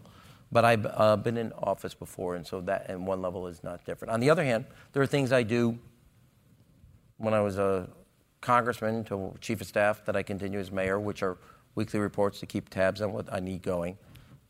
[0.52, 3.86] But I've uh, been in office before, and so that, and one level is not
[3.86, 4.12] different.
[4.12, 5.78] On the other hand, there are things I do
[7.18, 7.88] when I was a
[8.42, 11.38] congressman to chief of staff that I continue as mayor, which are
[11.76, 13.98] weekly reports to keep tabs on what I need going,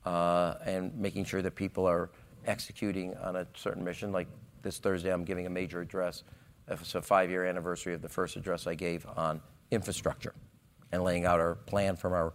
[0.05, 2.10] uh, and making sure that people are
[2.49, 4.12] executing on a certain mission.
[4.12, 4.27] Like
[4.62, 6.23] this Thursday, I'm giving a major address.
[6.67, 10.33] It's a five-year anniversary of the first address I gave on infrastructure
[10.91, 12.33] and laying out our plan from our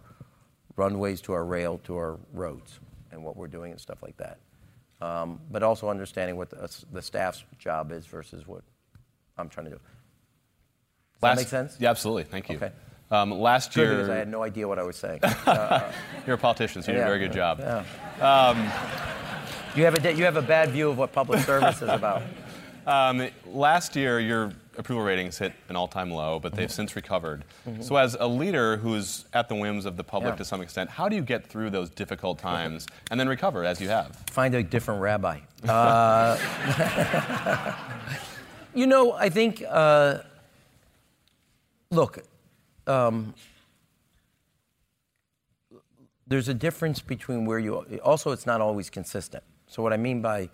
[0.75, 2.79] runways to our rail to our roads
[3.11, 4.39] and what we're doing and stuff like that.
[5.01, 8.63] Um, but also understanding what the, the, staff's job is versus what
[9.37, 9.77] I'm trying to do.
[9.77, 11.77] Does last, that make sense?
[11.79, 12.23] Yeah, absolutely.
[12.23, 12.55] Thank you.
[12.55, 12.71] Okay.
[13.11, 15.19] Um, last good year, I had no idea what I was saying.
[15.45, 15.91] Uh,
[16.25, 17.59] You're a politician, so you yeah, did a very good job.
[17.59, 17.83] Yeah.
[18.19, 19.24] Um,
[19.75, 22.23] you have a you have a bad view of what public service is about.
[22.87, 26.75] Um, last year, your approval ratings hit an all-time low, but they've mm-hmm.
[26.75, 27.43] since recovered.
[27.67, 27.81] Mm-hmm.
[27.81, 30.37] So, as a leader who's at the whims of the public yeah.
[30.37, 33.81] to some extent, how do you get through those difficult times and then recover as
[33.81, 34.15] you have?
[34.29, 35.39] Find a different rabbi.
[35.67, 36.37] Uh,
[38.75, 39.63] you know, I think.
[39.67, 40.19] Uh,
[41.89, 42.19] look,
[42.85, 43.33] um,
[46.27, 47.77] there's a difference between where you.
[48.03, 49.43] Also, it's not always consistent.
[49.67, 50.49] So, what I mean by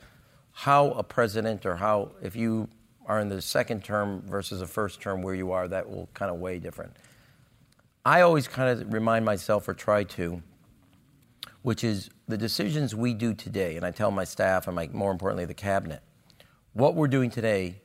[0.51, 2.67] how a president or how, if you
[3.05, 6.31] are in the second term versus a first term where you are, that will kind
[6.31, 6.95] of weigh different.
[8.05, 10.41] I always kind of remind myself or try to,
[11.61, 15.11] which is the decisions we do today, and I tell my staff and my, more
[15.11, 16.01] importantly, the cabinet,
[16.73, 17.81] what we're doing today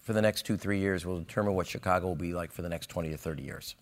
[0.00, 2.68] for the next two, three years will determine what Chicago will be like for the
[2.68, 3.74] next 20 to 30 years.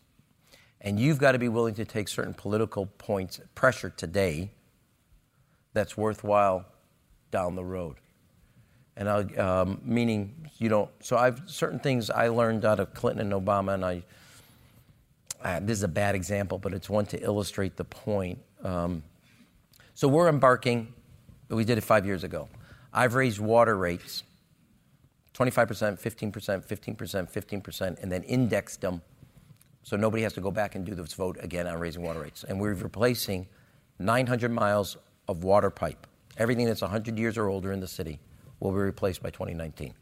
[0.81, 4.51] And you've got to be willing to take certain political points, pressure today
[5.73, 6.65] that's worthwhile
[7.31, 7.97] down the road
[8.97, 10.91] and I, um, meaning you don't.
[11.01, 14.03] So I've certain things I learned out of Clinton and Obama, and I.
[15.43, 18.39] Uh, this is a bad example, but it's one to illustrate the point.
[18.65, 19.03] Um,
[19.95, 20.93] so we're embarking.
[21.51, 22.49] We did it five years ago.
[22.93, 24.25] I've raised water rates
[25.35, 29.03] 25%, 15%, 15%, 15%, and then indexed them
[29.83, 32.43] so nobody has to go back and do this vote again on raising water rates.
[32.43, 33.47] And we're replacing
[33.99, 34.97] 900 miles
[35.29, 36.07] of water pipe,
[36.37, 38.21] everything that's 100 years or older in the city
[38.61, 39.95] will be replaced by 2019.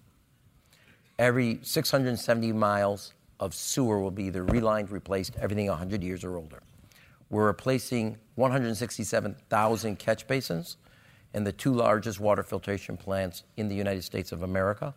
[1.19, 6.63] Every 670 miles of sewer will be either relined, replaced, everything 100 years or older.
[7.31, 10.77] We're replacing 167,000 catch basins
[11.35, 14.95] and the two largest water filtration plants in the United States of America,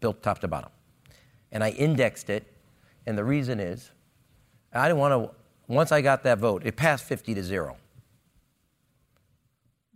[0.00, 0.70] built top to bottom.
[1.52, 2.44] And I indexed it,
[3.06, 3.92] and the reason is
[4.72, 7.76] I didn't want to, once I got that vote, it passed 50 to 0.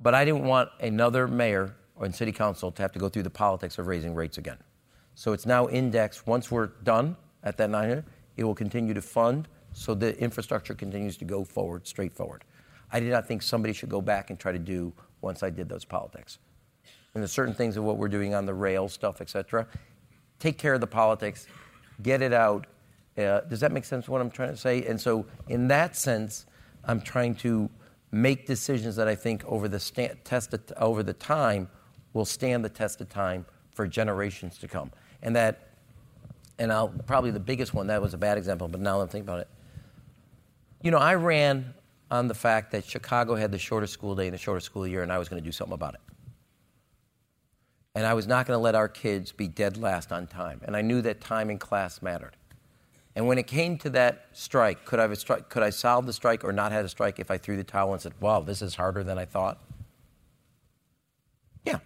[0.01, 3.31] But I didn't want another mayor or city council to have to go through the
[3.31, 4.57] politics of raising rates again.
[5.15, 6.27] So it's now indexed.
[6.27, 8.05] Once we're done at that 900,
[8.37, 12.45] it will continue to fund so the infrastructure continues to go forward, straightforward.
[12.93, 15.69] I did not think somebody should go back and try to do once I did
[15.69, 16.39] those politics.
[17.15, 19.67] And there's certain things of what we're doing on the rail stuff, et cetera.
[20.39, 21.47] Take care of the politics,
[22.03, 22.67] get it out.
[23.19, 24.85] Uh, does that make sense what I'm trying to say?
[24.85, 26.47] And so, in that sense,
[26.85, 27.69] I'm trying to
[28.13, 31.69] make decisions that I think over the sta- test of, over the time
[32.13, 34.91] will stand the test of time for generations to come.
[35.23, 35.69] And that,
[36.59, 39.29] and I'll probably the biggest one, that was a bad example, but now I'm thinking
[39.29, 39.49] about it.
[40.83, 41.75] You know, I ran
[42.11, 45.03] on the fact that Chicago had the shortest school day and the shortest school year,
[45.03, 46.01] and I was going to do something about it.
[47.95, 50.61] And I was not going to let our kids be dead last on time.
[50.65, 52.37] And I knew that time in class mattered.
[53.17, 56.13] And when it came to that strike, could I, have stri- could I solve the
[56.13, 58.63] strike or not have a strike if I threw the towel and said, wow, this
[58.63, 59.59] is harder than I thought?
[61.65, 61.79] Yeah.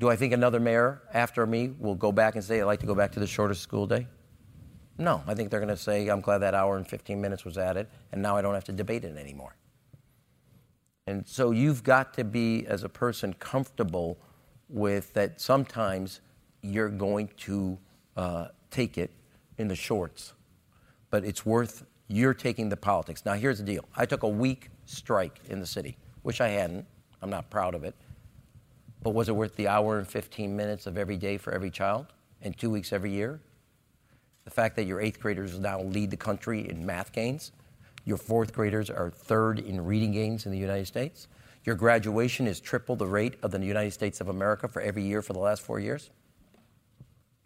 [0.00, 2.86] Do I think another mayor after me will go back and say, I'd like to
[2.86, 4.08] go back to the shorter school day?
[4.98, 5.22] No.
[5.26, 7.86] I think they're going to say, I'm glad that hour and 15 minutes was added,
[8.10, 9.54] and now I don't have to debate it anymore.
[11.06, 14.18] And so you've got to be, as a person, comfortable
[14.68, 16.20] with that sometimes
[16.62, 17.78] you're going to
[18.16, 19.10] uh, take it
[19.58, 20.32] in the shorts,
[21.10, 23.24] but it's worth you're taking the politics.
[23.24, 25.96] Now, here's the deal I took a week strike in the city.
[26.22, 26.86] Wish I hadn't.
[27.22, 27.94] I'm not proud of it.
[29.02, 32.06] But was it worth the hour and 15 minutes of every day for every child
[32.40, 33.40] and two weeks every year?
[34.44, 37.52] The fact that your eighth graders now lead the country in math gains,
[38.04, 41.28] your fourth graders are third in reading gains in the United States,
[41.64, 45.22] your graduation is triple the rate of the United States of America for every year
[45.22, 46.10] for the last four years?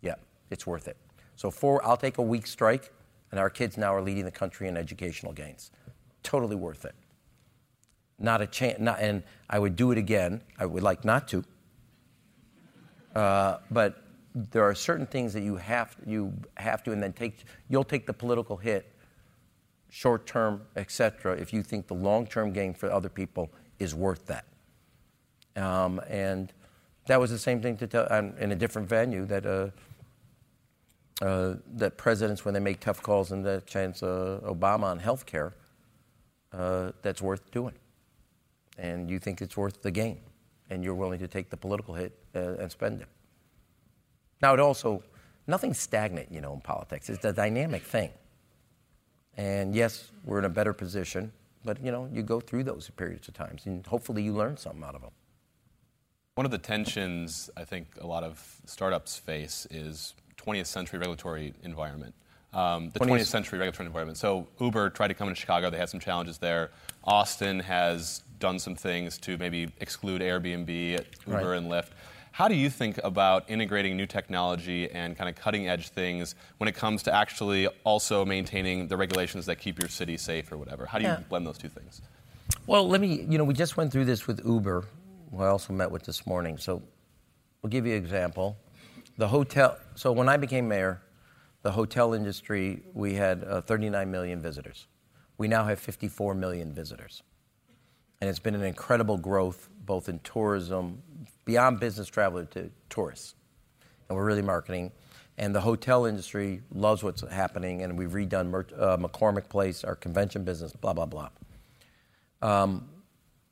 [0.00, 0.14] Yeah,
[0.50, 0.96] it's worth it.
[1.36, 2.92] So, four, I'll take a week strike,
[3.30, 5.70] and our kids now are leading the country in educational gains.
[6.22, 6.94] Totally worth it.
[8.18, 10.40] Not a chance, not, and I would do it again.
[10.58, 11.44] I would like not to.
[13.14, 14.02] Uh, but
[14.34, 18.06] there are certain things that you have, you have to, and then take, you'll take
[18.06, 18.90] the political hit,
[19.90, 24.26] short term, etc., if you think the long term gain for other people is worth
[24.26, 24.46] that.
[25.54, 26.52] Um, and
[27.06, 28.06] that was the same thing to tell
[28.38, 29.68] in a different venue that uh,
[31.22, 35.54] uh, that presidents, when they make tough calls, and that chance Obama on health care,
[36.52, 37.74] uh, that's worth doing.
[38.78, 40.18] And you think it's worth the gain,
[40.70, 43.08] and you're willing to take the political hit uh, and spend it.
[44.42, 45.02] Now, it also,
[45.46, 47.08] nothing's stagnant, you know, in politics.
[47.08, 48.10] It's a dynamic thing.
[49.38, 51.32] And yes, we're in a better position
[51.66, 54.84] but you know, you go through those periods of times, and hopefully you learn something
[54.84, 55.10] out of them.
[56.36, 60.14] One of the tensions I think a lot of startups face is
[60.46, 62.14] 20th century regulatory environment.
[62.52, 64.18] Um, the 20th, 20th century regulatory environment.
[64.18, 65.68] So Uber tried to come into Chicago.
[65.68, 66.70] They had some challenges there.
[67.04, 71.56] Austin has done some things to maybe exclude Airbnb, Uber, right.
[71.56, 71.90] and Lyft.
[72.32, 76.68] How do you think about integrating new technology and kind of cutting edge things when
[76.68, 80.84] it comes to actually also maintaining the regulations that keep your city safe or whatever?
[80.84, 81.22] How do you yeah.
[81.30, 82.02] blend those two things?
[82.66, 84.84] Well, let me, you know, we just went through this with Uber,
[85.30, 86.58] who I also met with this morning.
[86.58, 86.82] So
[87.62, 88.58] we'll give you an example.
[89.18, 91.00] The hotel, so when I became mayor,
[91.62, 94.86] the hotel industry, we had uh, 39 million visitors.
[95.38, 97.22] We now have 54 million visitors.
[98.20, 101.02] And it's been an incredible growth both in tourism,
[101.44, 103.34] beyond business travel to tourists.
[104.08, 104.92] And we're really marketing.
[105.38, 110.44] And the hotel industry loves what's happening, and we've redone uh, McCormick Place, our convention
[110.44, 111.28] business, blah, blah, blah.
[112.42, 112.88] Um,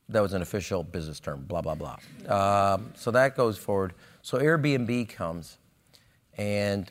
[0.08, 1.98] that was an official business term, blah, blah, blah.
[2.28, 3.94] Um, so that goes forward.
[4.24, 5.58] So Airbnb comes,
[6.38, 6.90] and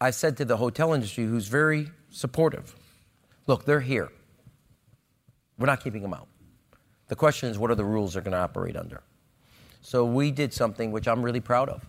[0.00, 2.76] I said to the hotel industry, who's very supportive,
[3.48, 4.08] look, they're here.
[5.58, 6.28] We're not keeping them out.
[7.08, 9.02] The question is, what are the rules they're going to operate under?
[9.80, 11.84] So we did something which I'm really proud of.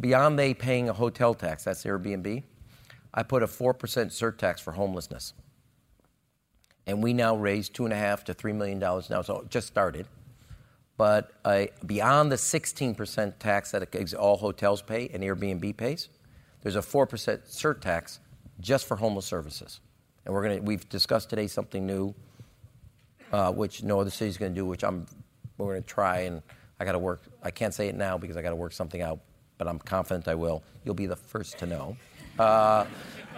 [0.00, 2.42] Beyond they paying a hotel tax, that's Airbnb,
[3.14, 5.32] I put a 4% surtax for homelessness.
[6.88, 9.48] And we now raise two and a half to three million dollars now, so it
[9.48, 10.08] just started.
[11.00, 16.10] But uh, beyond the 16% tax that all hotels pay and Airbnb pays,
[16.60, 17.08] there's a 4%
[17.48, 18.18] surtax
[18.60, 19.80] just for homeless services.
[20.26, 22.14] And we're gonna, we've discussed today something new
[23.32, 25.06] uh, which no other city's going to do, which I'm
[25.56, 26.42] we're going to try and
[26.78, 27.22] I got to work.
[27.42, 29.20] I can't say it now because I got to work something out,
[29.56, 30.62] but I'm confident I will.
[30.84, 31.96] You'll be the first to know.
[32.38, 32.84] Uh,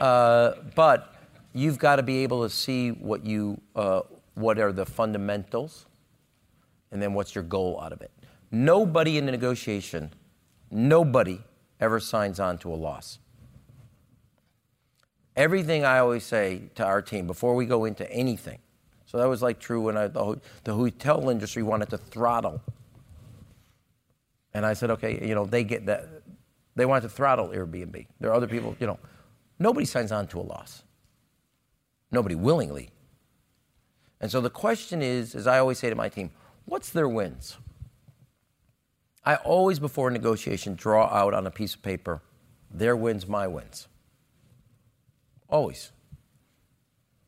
[0.00, 1.14] uh, but
[1.52, 4.00] you've got to be able to see what you uh,
[4.34, 5.86] what are the fundamentals,
[6.92, 8.12] and then what's your goal out of it.
[8.50, 10.12] Nobody in the negotiation,
[10.70, 11.40] nobody
[11.80, 13.18] ever signs on to a loss.
[15.34, 18.58] Everything I always say to our team before we go into anything
[19.12, 22.62] so that was like true when I, the, the hotel industry wanted to throttle.
[24.54, 26.08] And I said, okay, you know, they get that.
[26.76, 28.06] They wanted to throttle Airbnb.
[28.20, 28.98] There are other people, you know,
[29.58, 30.84] nobody signs on to a loss.
[32.10, 32.88] Nobody willingly.
[34.18, 36.30] And so the question is, as I always say to my team,
[36.64, 37.56] what's their wins?
[39.24, 42.22] I always, before a negotiation, draw out on a piece of paper
[42.70, 43.86] their wins, my wins.
[45.48, 45.92] Always.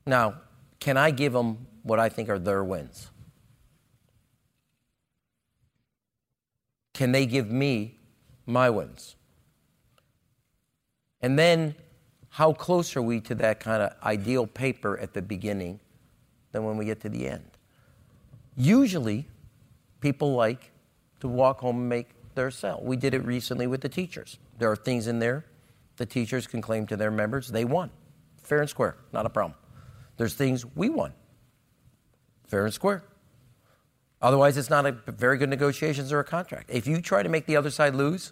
[0.07, 0.41] Now,
[0.81, 3.11] can I give them what I think are their wins?
[6.95, 7.99] Can they give me
[8.47, 9.17] my wins?
[11.21, 11.75] And then,
[12.31, 15.81] how close are we to that kind of ideal paper at the beginning
[16.53, 17.54] than when we get to the end?
[18.57, 19.27] Usually,
[20.01, 20.71] people like
[21.21, 22.81] to walk home and make their sell.
[22.83, 24.39] We did it recently with the teachers.
[24.59, 25.45] There are things in there
[25.97, 27.91] the teachers can claim to their members they won.
[28.43, 29.57] Fair and square, not a problem.
[30.17, 31.13] There's things we won
[32.47, 33.03] fair and square.
[34.23, 36.71] Otherwise, it's not a very good negotiations or a contract.
[36.71, 38.31] If you try to make the other side lose,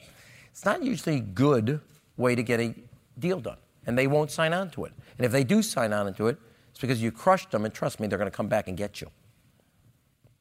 [0.51, 1.81] it's not usually a good
[2.17, 2.75] way to get a
[3.19, 3.59] deal done.
[3.85, 4.93] And they won't sign on to it.
[5.19, 6.39] And if they do sign on to it,
[6.71, 9.01] it's because you crushed them, and trust me, they're going to come back and get
[9.01, 9.11] you.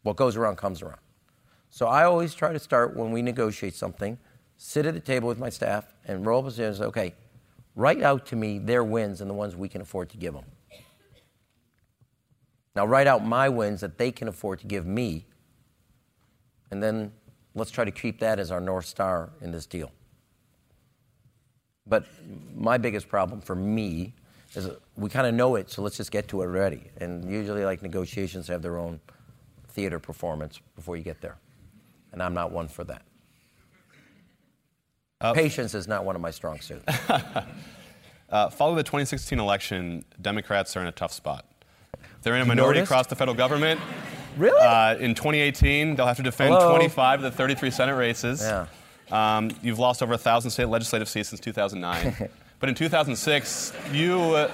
[0.03, 0.99] What goes around comes around.
[1.69, 4.17] So I always try to start when we negotiate something,
[4.57, 7.13] sit at the table with my staff and roll up and say, okay,
[7.75, 10.43] Write out to me their wins and the ones we can afford to give them.
[12.75, 15.25] Now, write out my wins that they can afford to give me,
[16.69, 17.11] and then
[17.53, 19.91] let's try to keep that as our North Star in this deal.
[21.85, 22.05] But
[22.55, 24.13] my biggest problem for me
[24.55, 26.83] is we kind of know it, so let's just get to it already.
[26.97, 29.01] And usually, like negotiations have their own
[29.73, 31.37] theater performance before you get there.
[32.11, 33.03] And I'm not one for that.
[35.19, 36.83] Uh, Patience is not one of my strong suits.
[38.29, 41.45] uh, following the 2016 election, Democrats are in a tough spot.
[42.23, 42.91] They're in a minority noticed?
[42.91, 43.79] across the federal government.
[44.37, 44.59] Really?
[44.59, 46.71] Uh, in 2018, they'll have to defend Hello?
[46.71, 48.41] 25 of the 33 Senate races.
[48.41, 48.67] Yeah.
[49.11, 52.29] Um, you've lost over 1,000 state legislative seats since 2009.
[52.59, 54.51] but in 2006, you, uh,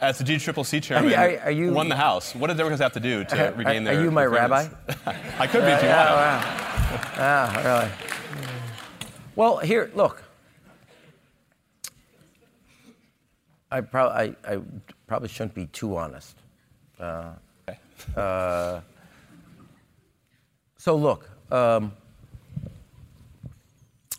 [0.00, 2.34] as the DCCC chairman, are you, are you, won the House.
[2.34, 3.98] What did the Democrats have to do to regain their?
[3.98, 4.68] Are you my rabbi?
[5.38, 6.08] I could be if you want.
[6.08, 7.02] Wow.
[7.16, 7.90] Yeah, really.
[9.36, 10.22] Well, here, look.
[13.70, 14.60] I, prob- I, I
[15.06, 16.36] probably shouldn't be too honest.
[16.98, 17.32] Uh,
[17.68, 17.78] okay.
[18.16, 18.80] uh,
[20.76, 21.92] so look, um,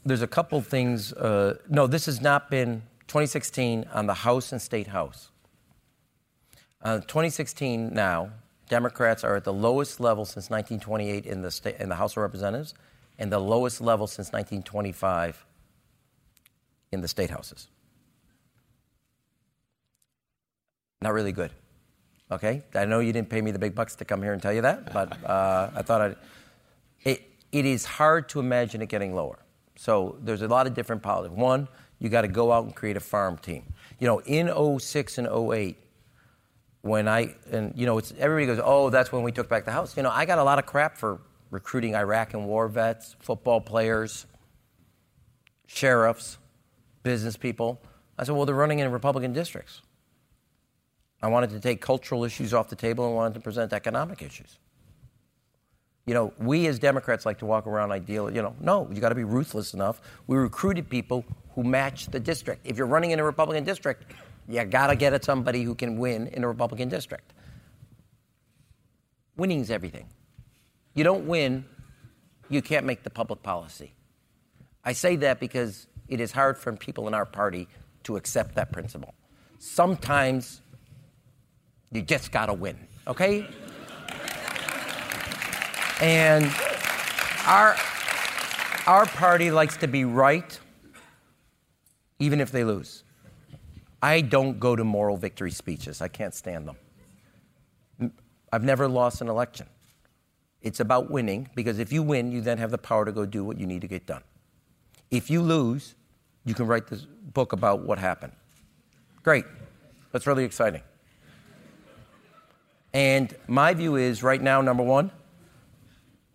[0.05, 1.13] there's a couple things.
[1.13, 5.31] Uh, no, this has not been 2016 on the House and State House.
[6.81, 8.29] Uh, 2016 now,
[8.69, 12.17] Democrats are at the lowest level since 1928 in the, state, in the House of
[12.17, 12.73] Representatives
[13.17, 15.45] and the lowest level since 1925
[16.91, 17.67] in the state houses.
[21.01, 21.51] Not really good.
[22.31, 22.63] Okay?
[22.75, 24.61] I know you didn't pay me the big bucks to come here and tell you
[24.61, 26.15] that, but uh, I thought I'd.
[27.03, 29.39] It, it is hard to imagine it getting lower.
[29.75, 31.35] So there's a lot of different politics.
[31.35, 31.67] One,
[31.99, 33.63] you got to go out and create a farm team.
[33.99, 35.77] You know, in 06 and 08,
[36.81, 39.71] when I, and you know, it's, everybody goes, oh, that's when we took back the
[39.71, 39.97] house.
[39.97, 41.19] You know, I got a lot of crap for
[41.51, 44.25] recruiting Iraq and war vets, football players,
[45.67, 46.37] sheriffs,
[47.03, 47.81] business people.
[48.17, 49.81] I said, well, they're running in Republican districts.
[51.21, 54.57] I wanted to take cultural issues off the table and wanted to present economic issues.
[56.05, 59.09] You know, we as Democrats like to walk around ideal, you know, no, you got
[59.09, 60.01] to be ruthless enough.
[60.27, 62.65] We recruited people who match the district.
[62.65, 64.13] If you're running in a Republican district,
[64.49, 67.33] you got to get at somebody who can win in a Republican district.
[69.37, 70.07] Winning's everything.
[70.95, 71.65] You don't win,
[72.49, 73.93] you can't make the public policy.
[74.83, 77.67] I say that because it is hard for people in our party
[78.03, 79.13] to accept that principle.
[79.59, 80.61] Sometimes
[81.91, 82.77] you just got to win,
[83.07, 83.47] okay?
[86.01, 86.45] and
[87.45, 87.75] our,
[88.87, 90.59] our party likes to be right,
[92.19, 93.03] even if they lose.
[94.01, 98.11] I don't go to moral victory speeches, I can't stand them.
[98.51, 99.67] I've never lost an election.
[100.61, 103.43] It's about winning because if you win, you then have the power to go do
[103.43, 104.23] what you need to get done.
[105.11, 105.95] If you lose,
[106.45, 108.33] you can write this book about what happened.
[109.23, 109.45] Great.
[110.11, 110.81] That's really exciting.
[112.93, 115.11] And my view is right now, number one,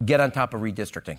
[0.04, 1.18] get on top of redistricting.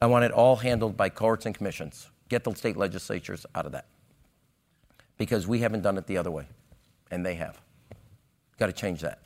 [0.00, 2.08] I want it all handled by courts and commissions.
[2.28, 3.86] Get the state legislatures out of that.
[5.20, 6.46] Because we haven't done it the other way,
[7.10, 7.60] and they have.
[8.58, 9.18] Got to change that.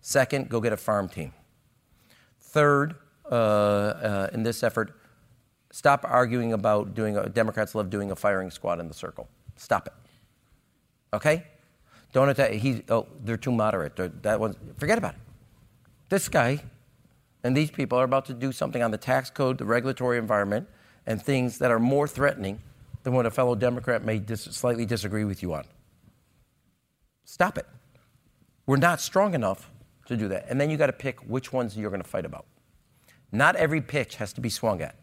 [0.00, 1.32] Second, go get a farm team.
[2.40, 2.94] Third,
[3.28, 4.94] uh, uh, in this effort,
[5.72, 9.26] stop arguing about doing a, Democrats love doing a firing squad in the circle.
[9.56, 9.92] Stop it.
[11.12, 11.42] Okay?
[12.12, 12.52] Don't attack.
[12.52, 13.96] He's, oh, they're too moderate.
[13.96, 15.20] They're, that one, forget about it.
[16.10, 16.62] This guy
[17.42, 20.68] and these people are about to do something on the tax code, the regulatory environment,
[21.06, 22.60] and things that are more threatening
[23.04, 25.64] than what a fellow Democrat may dis- slightly disagree with you on.
[27.24, 27.66] Stop it.
[28.66, 29.70] We're not strong enough
[30.06, 30.46] to do that.
[30.48, 32.46] And then you got to pick which ones you're going to fight about.
[33.30, 34.96] Not every pitch has to be swung at.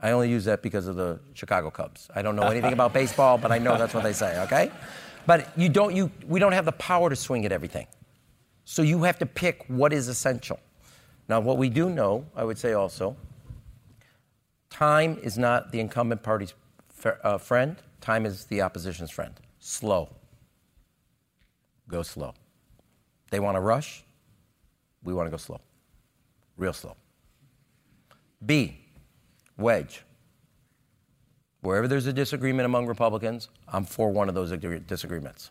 [0.00, 2.08] I only use that because of the Chicago Cubs.
[2.14, 4.70] I don't know anything about baseball, but I know that's what they say, okay?
[5.26, 7.86] But you don't, you, we don't have the power to swing at everything.
[8.64, 10.60] So you have to pick what is essential.
[11.28, 13.16] Now, what we do know, I would say also,
[14.68, 16.52] time is not the incumbent party's
[17.04, 19.34] uh, friend, time is the opposition's friend.
[19.58, 20.08] Slow.
[21.88, 22.34] Go slow.
[23.30, 24.04] They want to rush,
[25.02, 25.60] we want to go slow.
[26.56, 26.96] Real slow.
[28.44, 28.78] B,
[29.56, 30.02] wedge.
[31.60, 34.50] Wherever there's a disagreement among Republicans, I'm for one of those
[34.86, 35.50] disagreements.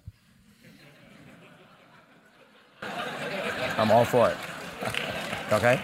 [3.78, 4.38] I'm all for it.
[5.52, 5.80] Okay?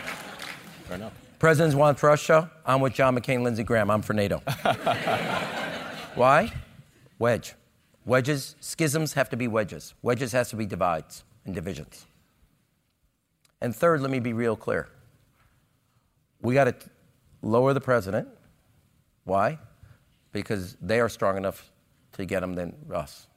[0.86, 1.14] Fair enough.
[1.42, 2.52] Presidents want Russia.
[2.66, 3.90] I'm with John McCain, Lindsey Graham.
[3.90, 4.38] I'm for NATO.
[6.16, 6.54] Why?
[7.18, 7.56] Wedge.
[8.06, 9.96] Wedges, schisms have to be wedges.
[10.04, 12.06] Wedges has to be divides and divisions.
[13.60, 14.88] And third, let me be real clear.
[16.42, 16.76] We got to
[17.42, 18.28] lower the president.
[19.24, 19.58] Why?
[20.32, 21.72] because they are strong enough
[22.14, 23.28] to get them than us.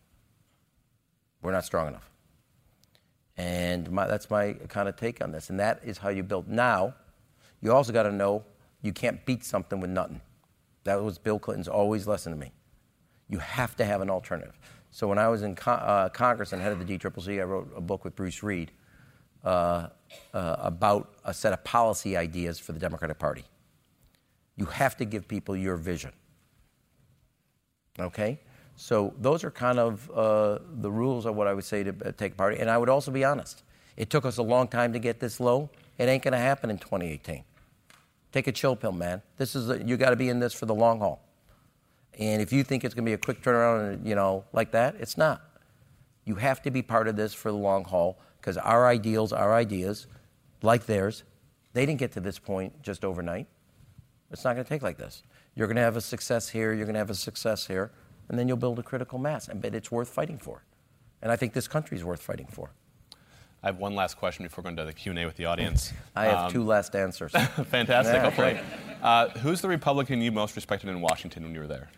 [1.42, 2.10] We're not strong enough.
[3.36, 5.50] And my, that's my kind of take on this.
[5.50, 6.48] And that is how you build.
[6.48, 6.94] Now,
[7.64, 8.44] you also got to know
[8.82, 10.20] you can't beat something with nothing.
[10.84, 12.52] That was Bill Clinton's always lesson to me.
[13.30, 14.60] You have to have an alternative.
[14.90, 17.80] So when I was in uh, Congress and head of the DCCC, I wrote a
[17.80, 18.70] book with Bruce Reed
[19.42, 19.88] uh,
[20.34, 23.44] uh, about a set of policy ideas for the Democratic Party.
[24.56, 26.12] You have to give people your vision.
[27.98, 28.38] Okay?
[28.76, 32.12] So those are kind of uh, the rules of what I would say to uh,
[32.12, 32.58] take a party.
[32.58, 33.62] And I would also be honest.
[33.96, 35.70] It took us a long time to get this low.
[35.96, 37.44] It ain't going to happen in 2018.
[38.34, 39.22] Take a chill pill, man.
[39.36, 41.24] This is a, you got to be in this for the long haul.
[42.18, 44.96] And if you think it's going to be a quick turnaround, you know, like that,
[44.98, 45.40] it's not.
[46.24, 49.54] You have to be part of this for the long haul because our ideals, our
[49.54, 50.08] ideas,
[50.62, 51.22] like theirs,
[51.74, 53.46] they didn't get to this point just overnight.
[54.32, 55.22] It's not going to take like this.
[55.54, 57.92] You're going to have a success here, you're going to have a success here,
[58.28, 59.46] and then you'll build a critical mass.
[59.46, 60.64] And but it's worth fighting for.
[61.22, 62.72] And I think this country is worth fighting for.
[63.64, 65.94] I have one last question before going to the Q&A with the audience.
[66.14, 67.32] I have um, two last answers.
[67.70, 68.60] fantastic, yeah, hopefully.
[69.02, 71.88] Uh, who's the Republican you most respected in Washington when you were there?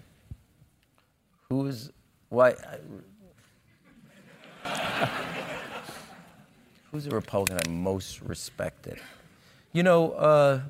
[1.48, 1.90] Who's,
[2.28, 2.54] why,
[6.92, 9.00] who's the Republican I most respected?
[9.72, 10.60] You know, uh,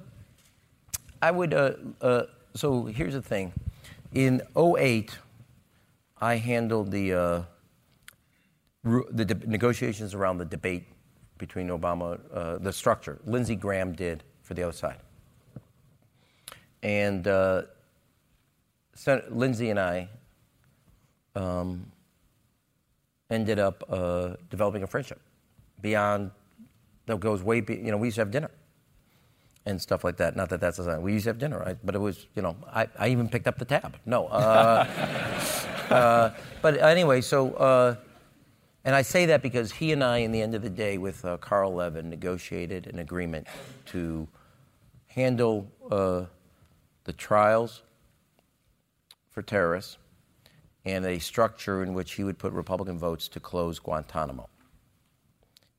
[1.21, 2.23] I would, uh, uh
[2.55, 3.53] so here's the thing.
[4.15, 5.19] In 08,
[6.23, 7.43] I handled the, uh,
[8.87, 10.85] the negotiations around the debate
[11.39, 13.19] between Obama, uh, the structure.
[13.27, 14.99] Lindsey Graham did for the other side.
[16.83, 17.63] And uh,
[18.95, 20.09] Sen- Lindsey and I
[21.35, 21.91] um,
[23.31, 25.21] ended up uh, developing a friendship
[25.81, 26.31] beyond
[27.07, 28.51] that goes way, be- you know, we used to have dinner
[29.65, 30.37] and stuff like that.
[30.37, 31.03] Not that that's a sign.
[31.03, 31.77] We used to have dinner, right?
[31.85, 33.97] but it was, you know, I, I even picked up the tab.
[34.07, 34.27] No.
[34.27, 34.85] Uh,
[35.91, 36.31] uh,
[36.63, 37.97] but anyway, so, uh,
[38.87, 41.25] and I say that because he and I, in the end of the day, with
[41.25, 43.49] uh, Carl Levin, negotiated an agreement
[43.87, 44.29] to
[45.09, 46.27] handle uh,
[47.03, 47.83] the trials
[49.29, 49.99] for terrorists
[50.85, 54.49] and a structure in which he would put Republican votes to close Guantanamo.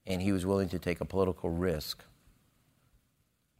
[0.06, 2.04] And he was willing to take a political risk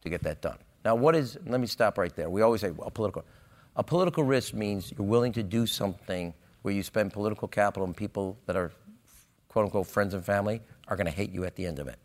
[0.02, 0.58] to get that done.
[0.84, 2.28] Now, what is, let me stop right there.
[2.28, 3.24] We always say a political.
[3.76, 7.96] A political risk means you're willing to do something where you spend political capital and
[7.96, 8.72] people that are
[9.48, 11.98] quote unquote friends and family are going to hate you at the end of it.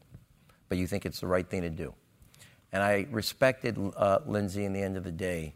[0.69, 1.93] But you think it's the right thing to do.
[2.71, 5.53] And I respected uh, Lindsey in the end of the day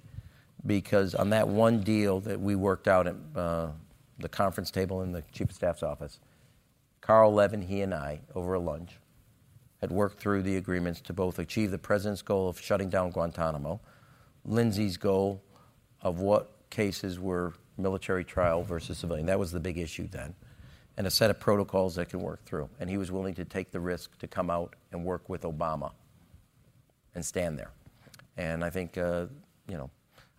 [0.66, 3.70] because on that one deal that we worked out at uh,
[4.20, 6.20] the conference table in the chief of staff's office,
[7.02, 9.00] Carl Levin, he and I, over a lunch,
[9.82, 13.80] had worked through the agreements to both achieve the president's goal of shutting down Guantanamo,
[14.44, 15.42] Lindsey's goal
[16.02, 19.28] of what cases were military trial versus civilian.
[19.28, 20.34] That was the big issue then.
[20.98, 22.70] And a set of protocols that can work through.
[22.80, 25.92] And he was willing to take the risk to come out and work with Obama
[27.14, 27.72] and stand there.
[28.36, 29.28] And I think, uh,
[29.68, 29.90] you know,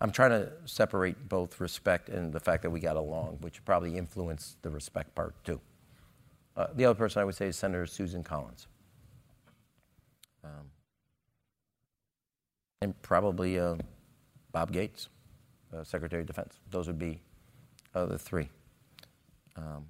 [0.01, 3.97] I'm trying to separate both respect and the fact that we got along, which probably
[3.97, 5.61] influenced the respect part too.
[6.57, 8.67] Uh, the other person I would say is Senator Susan Collins.
[10.45, 10.71] Um,
[12.81, 13.77] and probably uh,
[14.53, 15.09] Bob Gates,
[15.77, 16.59] uh, Secretary of Defense.
[16.71, 17.21] Those would be
[17.95, 18.49] uh, the three.
[19.57, 19.87] Um,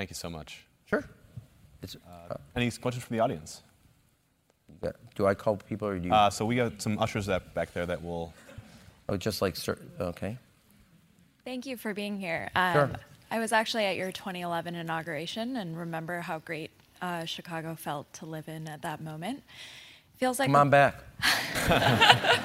[0.00, 0.64] Thank you so much.
[0.86, 1.04] Sure.
[1.84, 3.62] Uh, any questions from the audience?
[5.14, 6.14] Do I call people or do you?
[6.14, 8.32] Uh, so we got some ushers that, back there that will.
[9.10, 9.76] Oh, just like, sir.
[10.00, 10.38] okay.
[11.44, 12.48] Thank you for being here.
[12.54, 12.90] Um, sure.
[13.30, 16.70] I was actually at your 2011 inauguration and remember how great
[17.02, 19.42] uh, Chicago felt to live in at that moment.
[20.16, 20.94] Feels like come on back.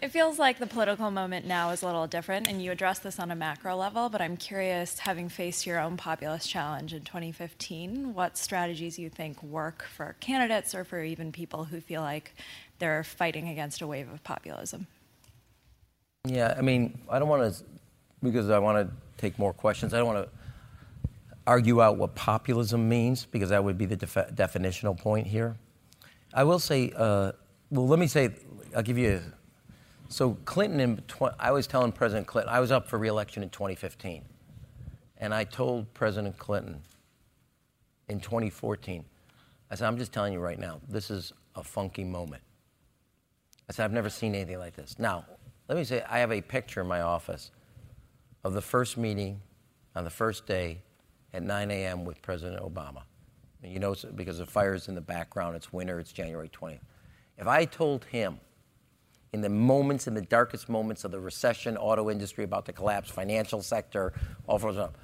[0.00, 3.18] it feels like the political moment now is a little different, and you address this
[3.18, 4.08] on a macro level.
[4.08, 9.42] But I'm curious, having faced your own populist challenge in 2015, what strategies you think
[9.42, 12.32] work for candidates or for even people who feel like
[12.78, 14.86] they're fighting against a wave of populism.
[16.24, 17.64] Yeah, I mean, I don't want to,
[18.22, 19.94] because I want to take more questions.
[19.94, 21.08] I don't want to
[21.46, 25.56] argue out what populism means because that would be the def- definitional point here.
[26.32, 27.32] I will say, uh,
[27.70, 28.30] well, let me say,
[28.76, 29.20] I'll give you.
[30.08, 33.50] So Clinton, in tw- I was telling President Clinton, I was up for reelection in
[33.50, 34.24] 2015,
[35.18, 36.80] and I told President Clinton
[38.08, 39.04] in 2014,
[39.70, 42.42] I said, I'm just telling you right now, this is a funky moment.
[43.68, 44.98] I said, I've never seen anything like this.
[44.98, 45.26] Now,
[45.68, 47.50] let me say, I have a picture in my office
[48.44, 49.40] of the first meeting
[49.94, 50.80] on the first day
[51.34, 52.04] at 9 a.m.
[52.06, 53.02] with President Obama.
[53.62, 56.78] And you know, because the fire is in the background, it's winter, it's January 20th.
[57.36, 58.40] If I told him
[59.32, 63.10] in the moments, in the darkest moments of the recession, auto industry about to collapse,
[63.10, 64.12] financial sector,
[64.46, 64.96] all sorts up.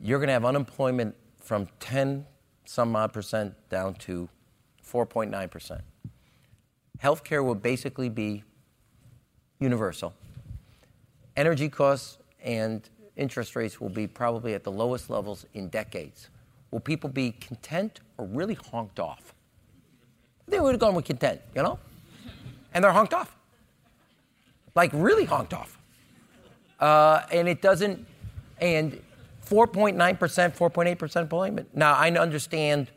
[0.00, 2.26] you're going to have unemployment from 10
[2.64, 4.28] some odd percent down to
[4.84, 5.82] 4.9 percent.
[7.02, 8.42] Healthcare will basically be
[9.60, 10.14] universal.
[11.36, 16.30] Energy costs and interest rates will be probably at the lowest levels in decades.
[16.70, 19.34] Will people be content or really honked off?
[20.48, 21.78] They would have gone with content, you know?
[22.72, 23.35] And they're honked off.
[24.76, 25.76] Like really honked off.
[26.78, 28.06] Uh, and it doesn't,
[28.60, 29.02] and
[29.44, 31.68] 4.9%, 4.8% employment.
[31.74, 32.90] Now, I understand,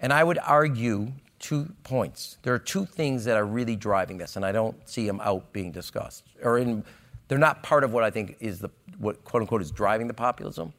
[0.00, 2.38] and I would argue two points.
[2.42, 5.52] There are two things that are really driving this, and I don't see them out
[5.52, 6.24] being discussed.
[6.42, 6.84] Or in,
[7.28, 10.14] they're not part of what I think is the, what quote unquote is driving the
[10.14, 10.72] populism.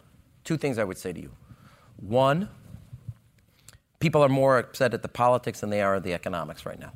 [0.44, 1.32] Two things I would say to you.
[1.98, 2.48] One,
[4.00, 6.94] people are more upset at the politics than they are at the economics right now.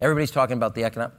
[0.00, 1.14] Everybody's talking about the economic.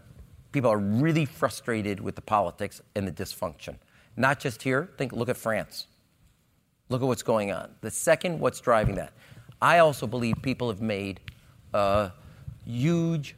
[0.52, 3.78] People are really frustrated with the politics and the dysfunction.
[4.18, 4.90] Not just here.
[4.98, 5.88] Think, look at France.
[6.90, 7.74] Look at what's going on.
[7.82, 9.14] The second, what's driving that?
[9.62, 11.22] I also believe people have made
[11.74, 12.10] uh,
[12.66, 13.36] huge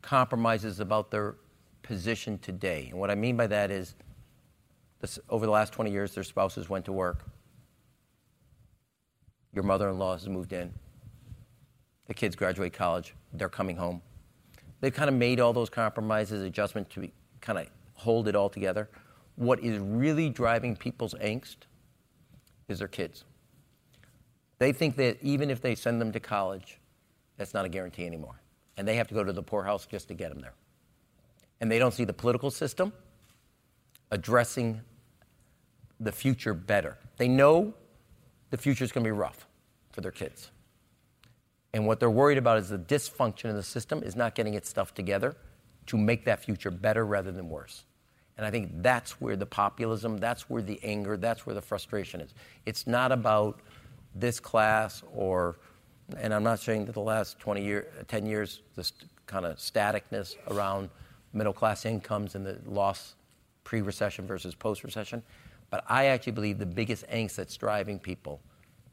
[0.00, 1.36] compromises about their
[1.82, 2.88] position today.
[2.90, 3.94] And what I mean by that is,
[5.00, 7.24] this, over the last 20 years, their spouses went to work.
[9.52, 10.72] Your mother in law has moved in.
[12.06, 13.14] The kids graduate college.
[13.32, 14.02] They're coming home.
[14.80, 17.08] They've kind of made all those compromises, adjustment to
[17.40, 18.88] kind of hold it all together.
[19.36, 21.56] What is really driving people's angst
[22.68, 23.24] is their kids.
[24.58, 26.78] They think that even if they send them to college,
[27.36, 28.40] that's not a guarantee anymore.
[28.76, 30.54] And they have to go to the poorhouse just to get them there.
[31.60, 32.92] And they don't see the political system
[34.10, 34.80] addressing
[35.98, 36.96] the future better.
[37.16, 37.74] They know
[38.50, 39.46] the future is going to be rough
[39.92, 40.50] for their kids.
[41.72, 44.68] And what they're worried about is the dysfunction in the system is not getting its
[44.68, 45.36] stuff together
[45.86, 47.84] to make that future better rather than worse.
[48.36, 52.20] And I think that's where the populism, that's where the anger, that's where the frustration
[52.20, 52.34] is.
[52.64, 53.60] It's not about
[54.14, 55.58] this class or,
[56.16, 58.92] and I'm not saying that the last 20 years, 10 years, this
[59.26, 60.90] kind of staticness around
[61.32, 63.14] middle class incomes and the loss
[63.62, 65.22] pre recession versus post recession.
[65.70, 68.40] But I actually believe the biggest angst that's driving people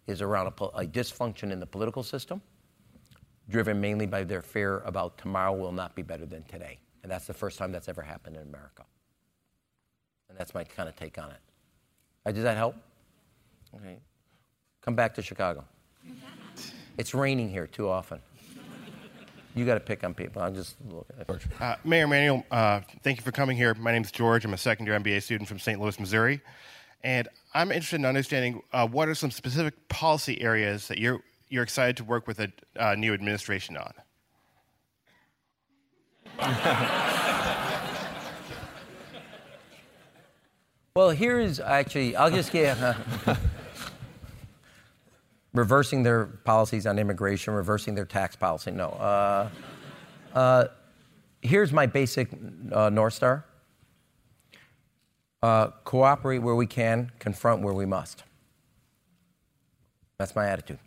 [0.05, 2.41] is around a, a, dysfunction in the political system,
[3.49, 6.79] driven mainly by their fear about tomorrow will not be better than today.
[7.03, 8.83] And that's the first time that's ever happened in America.
[10.29, 11.39] And that's my kind of take on it.
[12.25, 12.75] Uh, does that help?
[13.75, 13.99] Okay.
[14.81, 15.63] Come back to Chicago.
[16.97, 18.19] it's raining here too often.
[19.55, 20.41] You got to pick on people.
[20.41, 21.51] I'm just looking.
[21.59, 23.73] Uh, Mayor Emanuel, uh, thank you for coming here.
[23.73, 24.45] My name is George.
[24.45, 25.81] I'm a second year MBA student from St.
[25.81, 26.41] Louis, Missouri.
[27.03, 31.63] And I'm interested in understanding uh, what are some specific policy areas that you're, you're
[31.63, 33.93] excited to work with a uh, new administration on?
[40.95, 42.77] well, here's actually, I'll just give.
[45.53, 48.71] reversing their policies on immigration, reversing their tax policy.
[48.71, 48.89] No.
[48.89, 49.49] Uh,
[50.33, 50.65] uh,
[51.41, 52.29] here's my basic
[52.71, 53.45] uh, North Star
[55.41, 58.23] uh, cooperate where we can, confront where we must.
[60.19, 60.79] That's my attitude.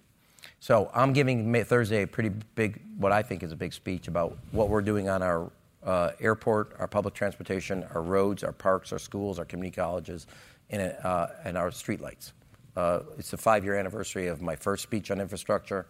[0.63, 4.37] So I'm giving Thursday a pretty big, what I think is a big speech about
[4.53, 5.51] what we're doing on our
[5.83, 10.27] uh, airport, our public transportation, our roads, our parks, our schools, our community colleges,
[10.69, 12.33] and, uh, and our streetlights.
[12.77, 15.87] Uh, it's the five year anniversary of my first speech on infrastructure.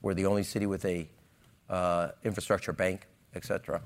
[0.00, 1.06] We're the only city with a
[1.68, 3.82] uh, infrastructure bank, et cetera.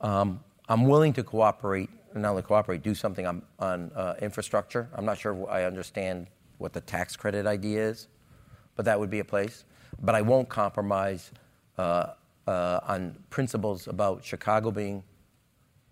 [0.00, 0.40] Um,
[0.70, 4.88] I'm willing to cooperate, not only cooperate, do something on, on uh, infrastructure.
[4.94, 8.08] I'm not sure I understand what the tax credit idea is,
[8.80, 9.66] but that would be a place.
[10.00, 11.32] But I won't compromise
[11.76, 12.14] uh,
[12.46, 15.02] uh, on principles about Chicago being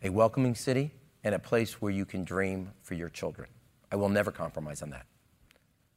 [0.02, 0.90] a welcoming city
[1.22, 3.50] and a place where you can dream for your children.
[3.92, 5.04] I will never compromise on that.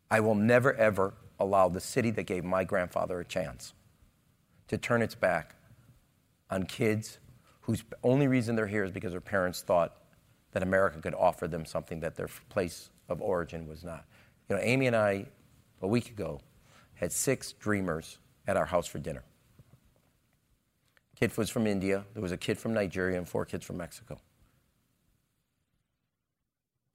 [0.10, 3.74] I will never, ever allow the city that gave my grandfather a chance
[4.68, 5.56] to turn its back
[6.50, 7.20] on kids
[7.62, 9.96] whose only reason they're here is because their parents thought
[10.52, 14.04] that America could offer them something that their place of origin was not.
[14.50, 15.28] You know, Amy and I,
[15.82, 16.42] a week ago,
[17.02, 19.24] had six dreamers at our house for dinner.
[21.20, 24.20] Kid was from India, there was a kid from Nigeria, and four kids from Mexico.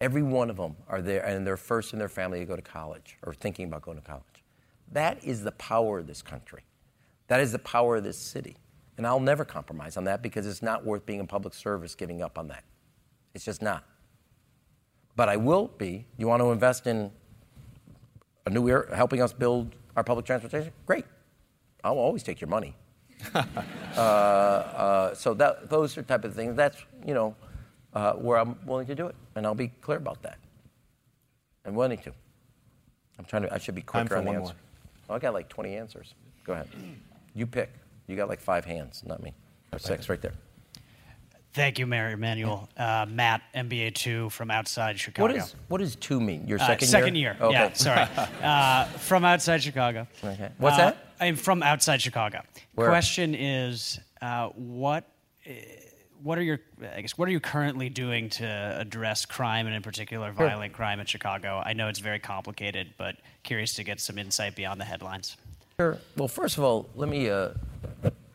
[0.00, 2.62] Every one of them are there, and they're first in their family to go to
[2.62, 4.44] college or thinking about going to college.
[4.92, 6.64] That is the power of this country.
[7.28, 8.56] That is the power of this city.
[8.96, 12.22] And I'll never compromise on that because it's not worth being in public service giving
[12.22, 12.64] up on that.
[13.34, 13.84] It's just not.
[15.16, 16.06] But I will be.
[16.16, 17.10] You want to invest in
[18.44, 20.72] a new air, helping us build our public transportation?
[20.86, 21.04] Great.
[21.82, 22.74] I'll always take your money.
[23.34, 26.54] uh, uh, so that, those are type of things.
[26.54, 26.76] That's
[27.06, 27.34] you know
[27.94, 30.38] uh, where I'm willing to do it, and I'll be clear about that.
[31.64, 32.12] I'm willing to.
[33.18, 33.52] I'm trying to.
[33.52, 34.54] I should be quicker Time for on the one answer.
[35.08, 35.16] more.
[35.16, 36.14] I got like 20 answers.
[36.44, 36.68] Go ahead.
[37.34, 37.72] You pick.
[38.06, 39.32] You got like five hands, not me.
[39.72, 40.34] Or six, right there.
[41.56, 42.68] Thank you, Mayor Emanuel.
[42.76, 45.22] Uh, Matt, MBA two from outside Chicago.
[45.32, 46.46] What is what does two mean?
[46.46, 46.90] Your Uh, second year?
[46.90, 47.36] second year?
[47.40, 47.52] Okay.
[47.54, 48.06] Yeah, sorry.
[48.42, 50.06] uh, from outside Chicago.
[50.22, 50.50] Okay.
[50.58, 50.96] What's Uh, that?
[51.18, 52.42] I'm from outside Chicago.
[52.74, 52.88] Where?
[52.90, 55.04] Question is, uh, what,
[55.48, 55.52] uh,
[56.22, 56.60] what are your,
[56.94, 58.44] I guess, what are you currently doing to
[58.78, 61.62] address crime and in particular violent crime in Chicago?
[61.64, 65.38] I know it's very complicated, but curious to get some insight beyond the headlines.
[65.80, 65.96] Sure.
[66.18, 67.30] Well, first of all, let me.
[67.30, 67.48] Uh,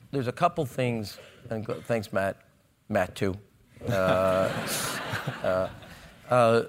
[0.10, 1.20] there's a couple things,
[1.52, 2.38] and thanks, Matt.
[2.92, 3.36] Matt too.
[3.88, 4.52] Uh,
[5.44, 5.70] uh,
[6.30, 6.64] uh,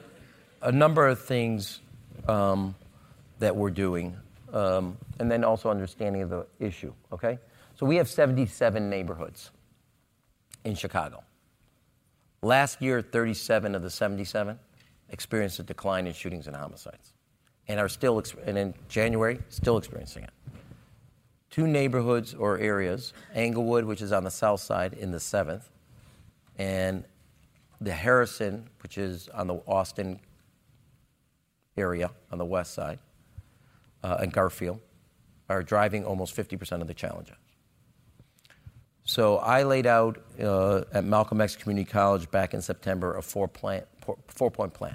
[0.62, 1.80] a number of things
[2.28, 2.74] um,
[3.38, 4.16] that we're doing,
[4.52, 6.92] um, and then also understanding of the issue.
[7.12, 7.38] Okay.
[7.74, 9.50] So we have 77 neighborhoods
[10.64, 11.24] in Chicago.
[12.42, 14.58] Last year, 37 of the 77
[15.10, 17.12] experienced a decline in shootings and homicides,
[17.68, 20.30] and are still, and in January, still experiencing it
[21.52, 25.68] two neighborhoods or areas Englewood, which is on the south side, in the 7th,
[26.62, 27.04] and
[27.80, 30.20] the Harrison, which is on the Austin
[31.76, 33.00] area on the west side,
[34.04, 34.78] uh, and Garfield,
[35.48, 37.34] are driving almost 50% of the challenges.
[39.04, 43.48] So I laid out uh, at Malcolm X Community College back in September a four,
[43.48, 43.82] plan,
[44.28, 44.94] four point plan.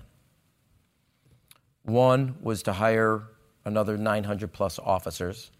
[1.84, 3.24] One was to hire
[3.66, 5.52] another 900 plus officers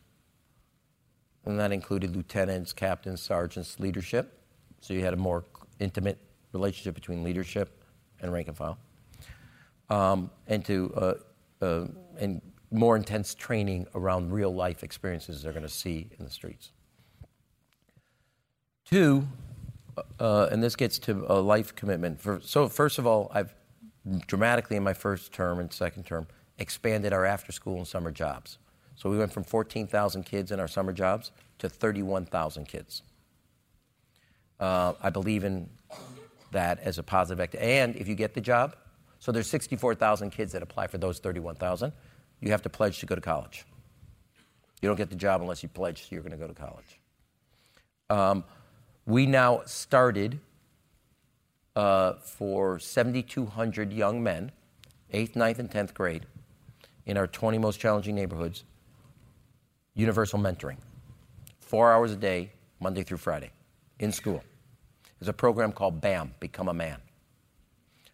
[1.44, 4.40] and that included lieutenants, captains, sergeants, leadership.
[4.82, 5.44] So you had a more
[5.80, 6.20] intimate
[6.54, 7.84] relationship between leadership
[8.22, 8.78] and rank and file,
[9.90, 11.14] um, and to uh,
[11.64, 11.88] uh,
[12.20, 16.72] and more intense training around real life experiences they're going to see in the streets.
[18.86, 19.28] Two,
[20.20, 22.20] uh, and this gets to a life commitment.
[22.20, 23.54] For, so first of all, I've
[24.28, 26.28] dramatically in my first term and second term
[26.60, 28.58] expanded our after school and summer jobs.
[28.96, 33.04] So we went from 14,000 kids in our summer jobs to 31,000 kids.
[34.60, 35.70] Uh, I believe in
[36.52, 37.56] that as a positive act.
[37.56, 38.76] And if you get the job,
[39.20, 41.92] so there's 64,000 kids that apply for those 31,000,
[42.40, 43.66] you have to pledge to go to college.
[44.82, 47.00] You don't get the job unless you pledge you're going to go to college.
[48.10, 48.44] Um,
[49.06, 50.40] we now started
[51.76, 54.52] uh, for 7,200 young men,
[55.14, 56.26] 8th, 9th, and 10th grade,
[57.06, 58.64] in our 20 most challenging neighborhoods,
[59.94, 60.78] universal mentoring.
[61.60, 63.52] Four hours a day, Monday through Friday,
[64.00, 64.44] in school.
[65.20, 67.00] There's a program called BAM, Become a Man.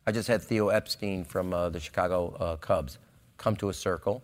[0.06, 2.98] I just had Theo Epstein from uh, the Chicago uh, Cubs
[3.38, 4.24] come to a circle.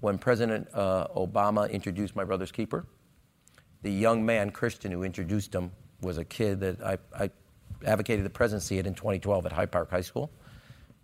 [0.00, 2.86] When President uh, Obama introduced My Brother's Keeper,
[3.82, 7.30] the young man, Christian, who introduced him, was a kid that I, I
[7.84, 10.30] advocated the presidency at in 2012 at Hyde Park High School.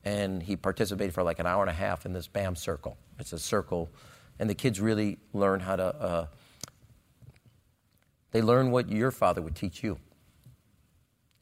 [0.04, 2.96] And he participated for like an hour and a half in this BAM circle.
[3.18, 3.90] It's a circle,
[4.38, 6.26] and the kids really learn how to, uh,
[8.32, 9.98] they learn what your father would teach you.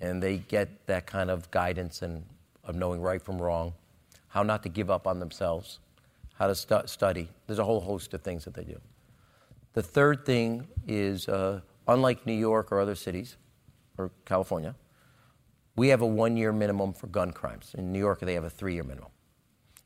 [0.00, 2.24] And they get that kind of guidance and
[2.62, 3.74] of knowing right from wrong,
[4.28, 5.80] how not to give up on themselves,
[6.34, 7.28] how to stu- study.
[7.46, 8.80] There's a whole host of things that they do.
[9.74, 13.36] The third thing is, uh, unlike New York or other cities,
[13.98, 14.74] or California,
[15.76, 17.74] we have a one year minimum for gun crimes.
[17.76, 19.10] In New York, they have a three year minimum.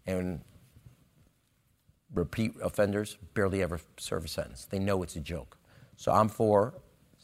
[0.07, 0.41] And
[2.15, 4.65] repeat offenders barely ever serve a sentence.
[4.65, 5.59] They know it's a joke.
[5.97, 6.75] So I'm for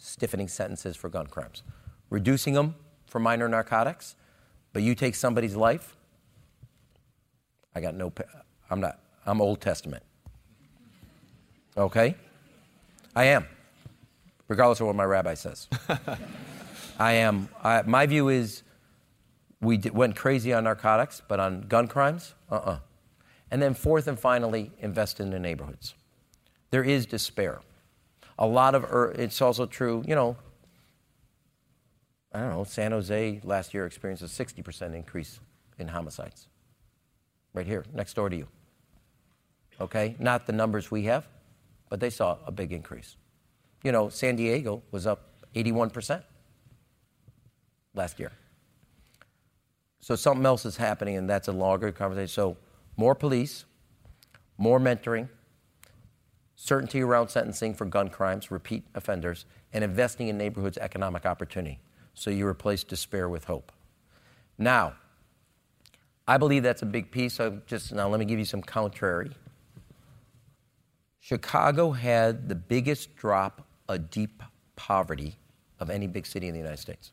[0.05, 1.63] stiffening sentences for gun crimes,
[2.11, 2.75] reducing them
[3.07, 4.17] for minor narcotics.
[4.73, 5.97] But you take somebody's life,
[7.75, 8.13] I got no,
[8.71, 10.03] I'm not, I'm Old Testament.
[11.77, 12.17] Okay?
[13.17, 13.47] I am,
[14.49, 15.69] regardless of what my rabbi says.
[16.99, 17.49] I am.
[17.63, 18.63] I, my view is
[19.61, 22.79] we did, went crazy on narcotics, but on gun crimes, uh uh
[23.51, 25.95] And then, fourth and finally, invest in the neighborhoods.
[26.71, 27.61] There is despair.
[28.39, 30.37] A lot of, er, it's also true, you know,
[32.33, 35.39] I don't know, San Jose last year experienced a 60% increase
[35.79, 36.49] in homicides.
[37.53, 38.49] Right here, next door to you.
[39.81, 40.17] Okay?
[40.19, 41.29] Not the numbers we have,
[41.89, 43.17] but they saw a big increase.
[43.85, 46.23] You know, San Diego was up 81%
[47.95, 48.33] last year.
[50.01, 52.29] So something else is happening, and that's a longer conversation.
[52.29, 52.57] So
[52.97, 53.65] more police,
[54.59, 55.29] more mentoring,
[56.65, 59.45] certainty around sentencing for gun crimes, repeat offenders,
[59.75, 61.79] and investing in neighborhoods' economic opportunity.
[62.15, 63.71] So you replace despair with hope.
[64.57, 64.95] Now,
[66.27, 67.39] I believe that's a big piece.
[67.39, 69.31] of just now, let me give you some contrary.
[71.21, 74.43] Chicago had the biggest drop of deep
[74.75, 75.37] poverty
[75.81, 77.13] of any big city in the United States.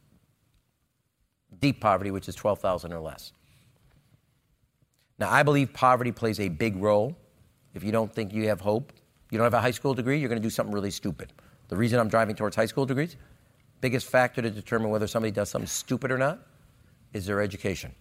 [1.60, 3.34] Deep poverty, which is 12,000 or less.
[5.20, 7.18] Now, I believe poverty plays a big role.
[7.74, 8.94] If you don't think you have hope,
[9.32, 11.34] you don't have a high school degree, you're going to do something really stupid.
[11.70, 13.16] The reason I'm driving towards high school degrees,
[13.80, 16.40] biggest factor to determine whether somebody does something stupid or not
[17.14, 17.96] is their education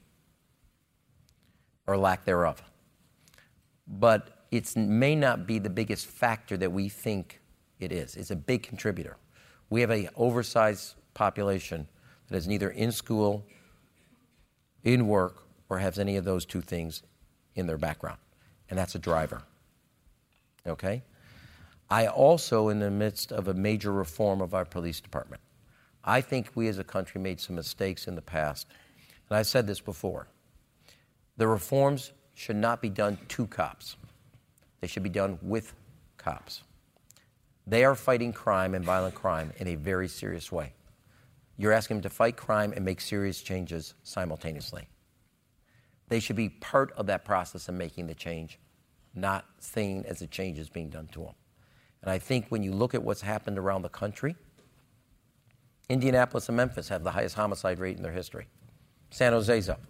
[1.86, 2.62] or lack thereof.
[3.86, 7.40] But it may not be the biggest factor that we think
[7.78, 8.16] it is.
[8.16, 9.16] It's a big contributor.
[9.70, 11.88] We have an oversized population
[12.28, 13.44] that is neither in school,
[14.82, 17.02] in work, or has any of those two things
[17.54, 18.18] in their background.
[18.68, 19.42] And that's a driver.
[20.66, 21.02] Okay?
[21.90, 25.42] I also, in the midst of a major reform of our police department,
[26.04, 28.68] I think we as a country made some mistakes in the past.
[29.28, 30.28] And I said this before.
[31.36, 33.96] The reforms should not be done to cops,
[34.80, 35.74] they should be done with
[36.16, 36.62] cops.
[37.66, 40.72] They are fighting crime and violent crime in a very serious way.
[41.56, 44.88] You're asking them to fight crime and make serious changes simultaneously.
[46.08, 48.58] They should be part of that process of making the change,
[49.14, 51.34] not seen as the change is being done to them.
[52.02, 54.36] And I think when you look at what's happened around the country,
[55.88, 58.46] Indianapolis and Memphis have the highest homicide rate in their history.
[59.10, 59.80] San Jose's up.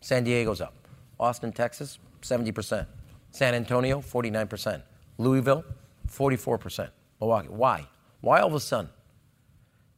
[0.00, 0.74] San Diego's up.
[1.18, 2.86] Austin, Texas, 70%.
[3.32, 4.82] San Antonio, 49%.
[5.18, 5.64] Louisville,
[6.08, 6.90] 44%.
[7.20, 7.48] Milwaukee.
[7.48, 7.86] Why?
[8.20, 8.90] Why all of a sudden?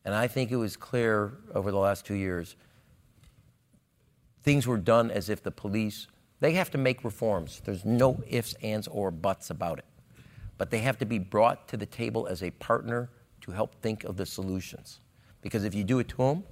[0.05, 2.57] And I think it was clear over the last two years
[4.43, 6.07] things were done as if the police,
[6.41, 7.61] they have to make reforms.
[7.65, 9.85] There's no ifs, ands, or buts about it.
[10.61, 13.09] But they have to be brought to the table as a partner
[13.41, 15.01] to help think of the solutions.
[15.41, 16.45] Because if you do it to them,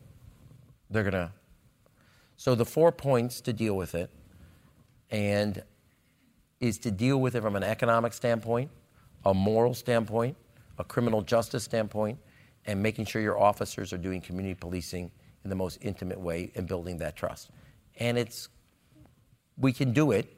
[0.88, 1.30] they're going to.
[2.38, 4.08] So the four points to deal with it
[5.10, 5.62] and
[6.58, 8.70] is to deal with it from an economic standpoint,
[9.26, 10.38] a moral standpoint,
[10.78, 12.18] a criminal justice standpoint,
[12.64, 15.10] and making sure your officers are doing community policing
[15.44, 17.50] in the most intimate way and building that trust.
[17.98, 18.48] And it's,
[19.58, 20.34] we can do it,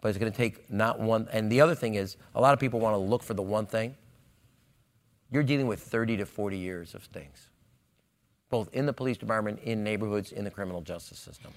[0.00, 1.28] but it's going to take not one.
[1.32, 3.66] And the other thing is, a lot of people want to look for the one
[3.66, 3.96] thing.
[5.30, 7.48] You're dealing with 30 to 40 years of things,
[8.48, 11.52] both in the police department, in neighborhoods, in the criminal justice system.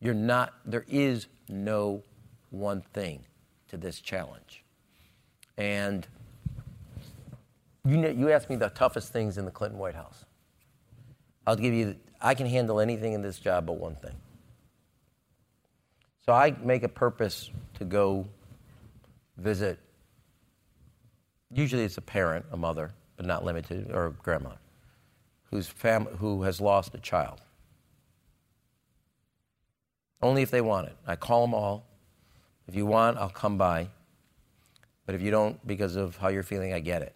[0.00, 2.02] You're not, there is no
[2.50, 3.24] one thing
[3.68, 4.64] to this challenge.
[5.56, 6.06] And
[7.84, 10.24] you, know, you asked me the toughest things in the Clinton White House.
[11.46, 14.14] I'll give you, I can handle anything in this job but one thing.
[16.32, 18.26] So I make a purpose to go
[19.36, 19.78] visit,
[21.52, 24.56] usually it's a parent, a mother, but not limited, or a grandmother,
[25.50, 27.42] whose fam- who has lost a child.
[30.22, 30.96] Only if they want it.
[31.06, 31.84] I call them all.
[32.66, 33.88] If you want, I'll come by.
[35.04, 37.14] But if you don't, because of how you're feeling, I get it.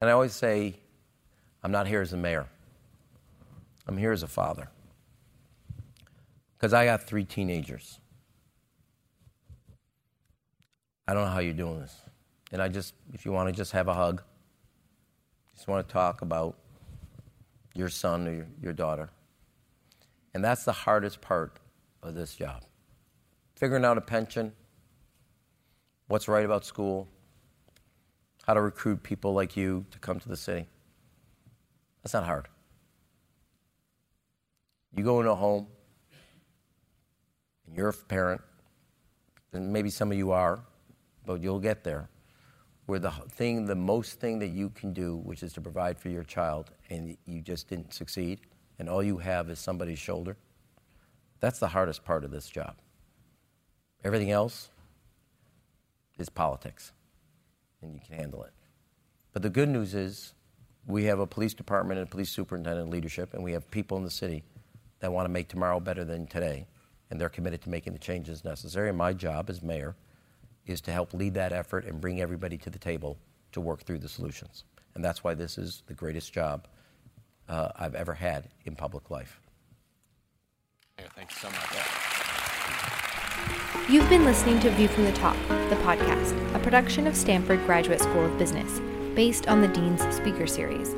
[0.00, 0.74] And I always say,
[1.62, 2.48] I'm not here as a mayor.
[3.86, 4.68] I'm here as a father.
[6.56, 8.00] Because I got three teenagers.
[11.06, 11.94] I don't know how you're doing this.
[12.52, 14.22] And I just, if you want to just have a hug,
[15.54, 16.56] just want to talk about
[17.74, 19.10] your son or your, your daughter.
[20.34, 21.58] And that's the hardest part
[22.02, 22.62] of this job
[23.56, 24.52] figuring out a pension,
[26.08, 27.08] what's right about school,
[28.46, 30.66] how to recruit people like you to come to the city.
[32.02, 32.48] That's not hard.
[34.96, 35.66] You go into a home,
[37.66, 38.40] and you're a parent,
[39.52, 40.60] and maybe some of you are,
[41.26, 42.08] but you'll get there,
[42.86, 46.08] where the thing, the most thing that you can do, which is to provide for
[46.08, 48.40] your child, and you just didn't succeed,
[48.78, 50.34] and all you have is somebody's shoulder,
[51.40, 52.76] that's the hardest part of this job.
[54.02, 54.70] Everything else
[56.18, 56.92] is politics,
[57.82, 58.52] and you can handle it.
[59.34, 60.32] But the good news is
[60.86, 64.04] we have a police department and a police superintendent leadership, and we have people in
[64.04, 64.42] the city
[65.06, 66.66] that want to make tomorrow better than today,
[67.10, 68.88] and they're committed to making the changes necessary.
[68.88, 69.94] And my job as mayor
[70.66, 73.16] is to help lead that effort and bring everybody to the table
[73.52, 74.64] to work through the solutions.
[74.96, 76.66] And that's why this is the greatest job
[77.48, 79.40] uh, I've ever had in public life.
[80.98, 81.58] Yeah, thank you so much.
[83.88, 88.00] You've been listening to View from the Top, the podcast, a production of Stanford Graduate
[88.00, 88.80] School of Business,
[89.14, 90.96] based on the Dean's Speaker Series.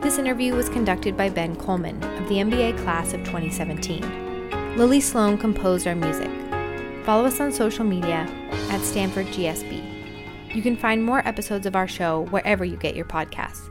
[0.00, 4.76] This interview was conducted by Ben Kohlmann of the MBA class of 2017.
[4.76, 6.30] Lily Sloan composed our music.
[7.04, 8.28] Follow us on social media
[8.70, 10.54] at Stanford GSB.
[10.54, 13.68] You can find more episodes of our show wherever you get your podcasts.